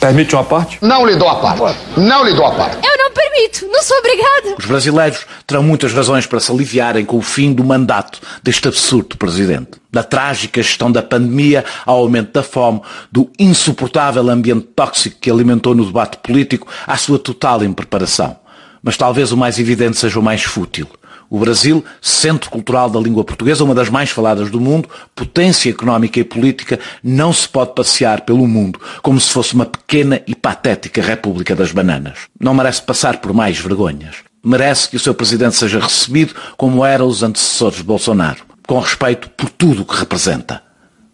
Permite 0.00 0.34
uma 0.34 0.44
parte? 0.44 0.78
Não 0.80 1.04
lhe 1.04 1.16
dou 1.16 1.28
a 1.28 1.36
parte. 1.36 1.78
Não 1.96 2.24
lhe 2.24 2.32
dou 2.32 2.46
a 2.46 2.52
parte. 2.52 2.76
Eu 2.76 2.96
não 2.96 3.12
permito, 3.12 3.66
não 3.66 3.82
sou 3.82 3.98
obrigada. 3.98 4.54
Os 4.58 4.64
brasileiros 4.64 5.26
terão 5.46 5.62
muitas 5.62 5.92
razões 5.92 6.26
para 6.26 6.38
se 6.38 6.50
aliviarem 6.50 7.04
com 7.04 7.16
o 7.16 7.22
fim 7.22 7.52
do 7.52 7.64
mandato 7.64 8.20
deste 8.42 8.68
absurdo 8.68 9.16
presidente. 9.16 9.70
Da 9.90 10.02
trágica 10.02 10.62
gestão 10.62 10.92
da 10.92 11.02
pandemia 11.02 11.64
ao 11.84 11.98
aumento 11.98 12.32
da 12.32 12.42
fome, 12.42 12.80
do 13.10 13.28
insuportável 13.38 14.28
ambiente 14.30 14.68
tóxico 14.76 15.18
que 15.20 15.30
alimentou 15.30 15.74
no 15.74 15.84
debate 15.84 16.18
político, 16.18 16.68
à 16.86 16.96
sua 16.96 17.18
total 17.18 17.64
impreparação. 17.64 18.36
Mas 18.82 18.96
talvez 18.96 19.32
o 19.32 19.36
mais 19.36 19.58
evidente 19.58 19.96
seja 19.96 20.20
o 20.20 20.22
mais 20.22 20.42
fútil. 20.42 20.86
O 21.28 21.38
Brasil, 21.38 21.84
centro 22.00 22.50
cultural 22.50 22.88
da 22.88 23.00
língua 23.00 23.24
portuguesa, 23.24 23.64
uma 23.64 23.74
das 23.74 23.88
mais 23.88 24.10
faladas 24.10 24.50
do 24.50 24.60
mundo, 24.60 24.88
potência 25.14 25.70
económica 25.70 26.20
e 26.20 26.24
política, 26.24 26.78
não 27.02 27.32
se 27.32 27.48
pode 27.48 27.74
passear 27.74 28.20
pelo 28.20 28.46
mundo 28.46 28.80
como 29.02 29.20
se 29.20 29.30
fosse 29.30 29.54
uma 29.54 29.66
pequena 29.66 30.22
e 30.26 30.34
patética 30.34 31.02
República 31.02 31.54
das 31.54 31.72
Bananas. 31.72 32.20
Não 32.38 32.54
merece 32.54 32.82
passar 32.82 33.18
por 33.18 33.32
mais 33.32 33.58
vergonhas. 33.58 34.16
Merece 34.44 34.88
que 34.88 34.96
o 34.96 35.00
seu 35.00 35.12
presidente 35.12 35.56
seja 35.56 35.80
recebido 35.80 36.34
como 36.56 36.84
eram 36.84 37.08
os 37.08 37.22
antecessores 37.22 37.78
de 37.78 37.84
Bolsonaro, 37.84 38.44
com 38.66 38.78
respeito 38.78 39.28
por 39.30 39.50
tudo 39.50 39.82
o 39.82 39.84
que 39.84 39.96
representa. 39.96 40.62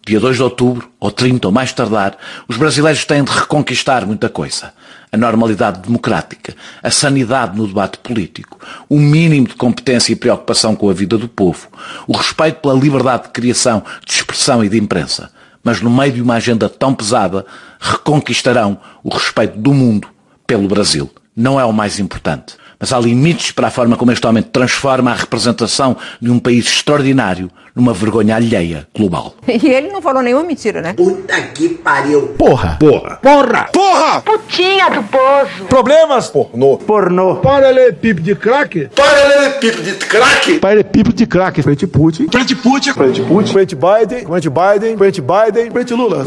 Dia 0.05 0.19
2 0.19 0.37
de 0.37 0.43
outubro, 0.43 0.91
ou 0.99 1.11
30 1.13 1.47
ou 1.47 1.53
mais 1.53 1.73
tardar, 1.73 2.19
os 2.49 2.57
brasileiros 2.57 3.05
têm 3.05 3.23
de 3.23 3.31
reconquistar 3.31 4.05
muita 4.05 4.29
coisa. 4.29 4.75
A 5.13 5.19
normalidade 5.19 5.81
democrática, 5.81 6.57
a 6.83 6.91
sanidade 6.91 7.55
no 7.55 7.67
debate 7.67 7.99
político, 7.99 8.59
o 8.89 8.99
mínimo 8.99 9.47
de 9.47 9.55
competência 9.55 10.11
e 10.11 10.17
preocupação 10.17 10.75
com 10.75 10.89
a 10.89 10.95
vida 10.95 11.19
do 11.19 11.29
povo, 11.29 11.69
o 12.07 12.17
respeito 12.17 12.63
pela 12.63 12.73
liberdade 12.73 13.25
de 13.25 13.29
criação, 13.29 13.83
de 14.07 14.11
expressão 14.11 14.65
e 14.65 14.71
de 14.71 14.79
imprensa. 14.79 15.31
Mas 15.63 15.83
no 15.83 15.91
meio 15.91 16.13
de 16.13 16.23
uma 16.23 16.37
agenda 16.37 16.67
tão 16.67 16.95
pesada, 16.95 17.45
reconquistarão 17.79 18.81
o 19.05 19.11
respeito 19.13 19.59
do 19.59 19.75
mundo 19.75 20.09
pelo 20.47 20.67
Brasil. 20.67 21.11
Não 21.37 21.61
é 21.61 21.65
o 21.67 21.73
mais 21.75 21.99
importante. 21.99 22.57
Mas 22.81 22.93
há 22.93 22.99
limites 22.99 23.53
para 23.53 23.69
a 23.69 23.71
forma 23.71 23.97
como 23.97 24.13
este 24.13 24.27
homem 24.27 24.43
transforma 24.43 25.13
a 25.13 25.15
representação 25.15 25.97
de 26.21 26.31
um 26.31 26.39
país 26.39 26.67
extraordinário 26.67 27.51
numa 27.75 27.93
vergonha 27.93 28.37
alheia 28.37 28.87
global. 28.95 29.35
E 29.49 29.69
ele 29.69 29.89
não 29.89 30.03
falou 30.03 30.23
nenhuma 30.23 30.43
mentira, 30.45 30.81
né? 30.81 30.93
Puta 30.93 31.41
que 31.49 31.69
pariu. 31.69 32.29
Porra! 32.39 32.77
Porra! 32.79 33.17
Porra! 33.17 33.65
Porra! 33.73 34.21
Putinha 34.23 34.91
do 34.91 35.03
poço. 35.05 35.65
Problemas? 35.69 36.29
Pornô. 36.29 36.79
Pornô! 36.79 37.37
Paralelepípedo 37.37 38.23
de 38.23 38.35
craque? 38.35 38.89
Paralelepípedo 38.95 39.83
de 39.83 39.93
craque? 40.07 40.59
Paralelepípedo 40.59 41.17
de 41.17 41.27
craque. 41.27 41.63
Frente 41.63 41.87
Putin. 41.87 42.27
Frente 42.31 42.55
Putin. 42.57 42.93
Frente 42.93 43.23
Putin. 43.23 43.53
Frente 43.53 43.77
Biden. 43.77 44.27
Frente 44.27 44.51
Biden. 44.51 44.97
Frente 44.97 45.21
Biden. 45.23 45.71
Frente 45.71 45.95
Lula. 45.95 46.25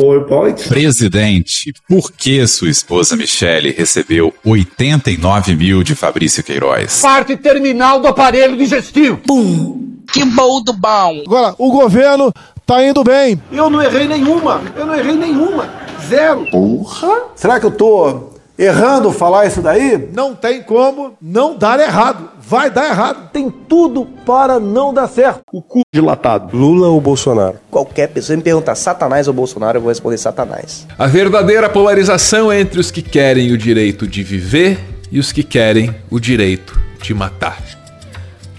Presidente, 0.67 1.73
por 1.87 2.11
que 2.11 2.45
sua 2.47 2.69
esposa 2.69 3.15
Michele 3.15 3.71
recebeu 3.71 4.33
89 4.43 5.55
mil 5.55 5.83
de 5.83 5.95
Fabrício 5.95 6.43
Queiroz? 6.43 7.01
Parte 7.01 7.35
terminal 7.37 7.99
do 7.99 8.07
aparelho 8.07 8.57
digestivo. 8.57 9.17
Pum. 9.25 9.94
Que 10.11 10.23
bom 10.25 10.61
do 10.61 10.73
bom. 10.73 11.23
Agora, 11.25 11.55
o 11.57 11.71
governo 11.71 12.31
tá 12.65 12.83
indo 12.83 13.03
bem. 13.03 13.41
Eu 13.51 13.69
não 13.69 13.81
errei 13.81 14.07
nenhuma. 14.07 14.61
Eu 14.75 14.85
não 14.85 14.95
errei 14.95 15.15
nenhuma. 15.15 15.69
Zero. 16.07 16.45
Porra! 16.51 17.23
Será 17.35 17.59
que 17.59 17.65
eu 17.65 17.71
tô 17.71 18.35
errando 18.57 19.11
falar 19.11 19.45
isso 19.45 19.61
daí? 19.61 20.09
Não 20.13 20.33
tem 20.33 20.61
como 20.61 21.13
não 21.21 21.57
dar 21.57 21.79
errado. 21.79 22.29
Vai 22.39 22.69
dar 22.69 22.85
errado. 22.89 23.29
Tem 23.31 23.49
tudo 23.49 24.05
para 24.25 24.59
não 24.59 24.93
dar 24.93 25.07
certo. 25.07 25.41
O 25.51 25.61
cu 25.61 25.81
dilatado. 25.93 26.55
Lula 26.55 26.87
ou 26.87 27.01
Bolsonaro? 27.01 27.55
Qualquer 27.71 28.07
pessoa 28.09 28.37
me 28.37 28.43
perguntar 28.43 28.75
Satanás 28.75 29.27
ou 29.27 29.33
Bolsonaro, 29.33 29.77
eu 29.77 29.81
vou 29.81 29.89
responder 29.89 30.17
Satanás. 30.17 30.87
A 30.97 31.07
verdadeira 31.07 31.69
polarização 31.69 32.51
é 32.51 32.59
entre 32.59 32.79
os 32.79 32.91
que 32.91 33.01
querem 33.01 33.51
o 33.51 33.57
direito 33.57 34.07
de 34.07 34.23
viver 34.23 34.79
e 35.11 35.19
os 35.19 35.31
que 35.31 35.43
querem 35.43 35.93
o 36.09 36.19
direito 36.19 36.79
de 37.01 37.13
matar. 37.13 37.74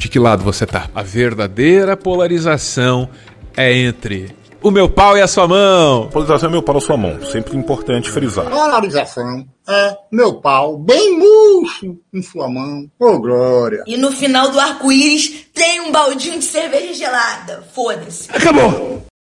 De 0.07 0.11
que 0.11 0.21
lado 0.21 0.45
você 0.45 0.65
tá? 0.65 0.89
A 0.95 1.03
verdadeira 1.03 1.97
polarização 1.97 3.09
é 3.57 3.77
entre 3.77 4.33
o 4.63 4.71
meu 4.71 4.89
pau 4.89 5.19
e 5.19 5.21
a 5.21 5.27
sua 5.27 5.49
mão. 5.49 6.07
Polarização 6.13 6.49
é 6.49 6.53
meu 6.53 6.63
pau 6.63 6.77
e 6.77 6.79
a 6.79 6.81
sua 6.81 6.97
mão. 6.97 7.21
Sempre 7.25 7.57
importante 7.57 8.09
frisar. 8.09 8.49
Polarização 8.49 9.45
é 9.69 9.97
meu 10.13 10.35
pau 10.41 10.79
bem 10.79 11.19
murcho 11.19 11.99
em 12.15 12.23
sua 12.23 12.49
mão. 12.49 12.89
Ô, 13.01 13.19
glória. 13.19 13.83
E 13.85 13.97
no 13.97 14.13
final 14.13 14.49
do 14.53 14.61
arco-íris 14.61 15.49
tem 15.53 15.81
um 15.81 15.91
baldinho 15.91 16.39
de 16.39 16.45
cerveja 16.45 16.95
gelada. 16.95 17.65
Foda-se. 17.75 18.31
Acabou! 18.31 19.03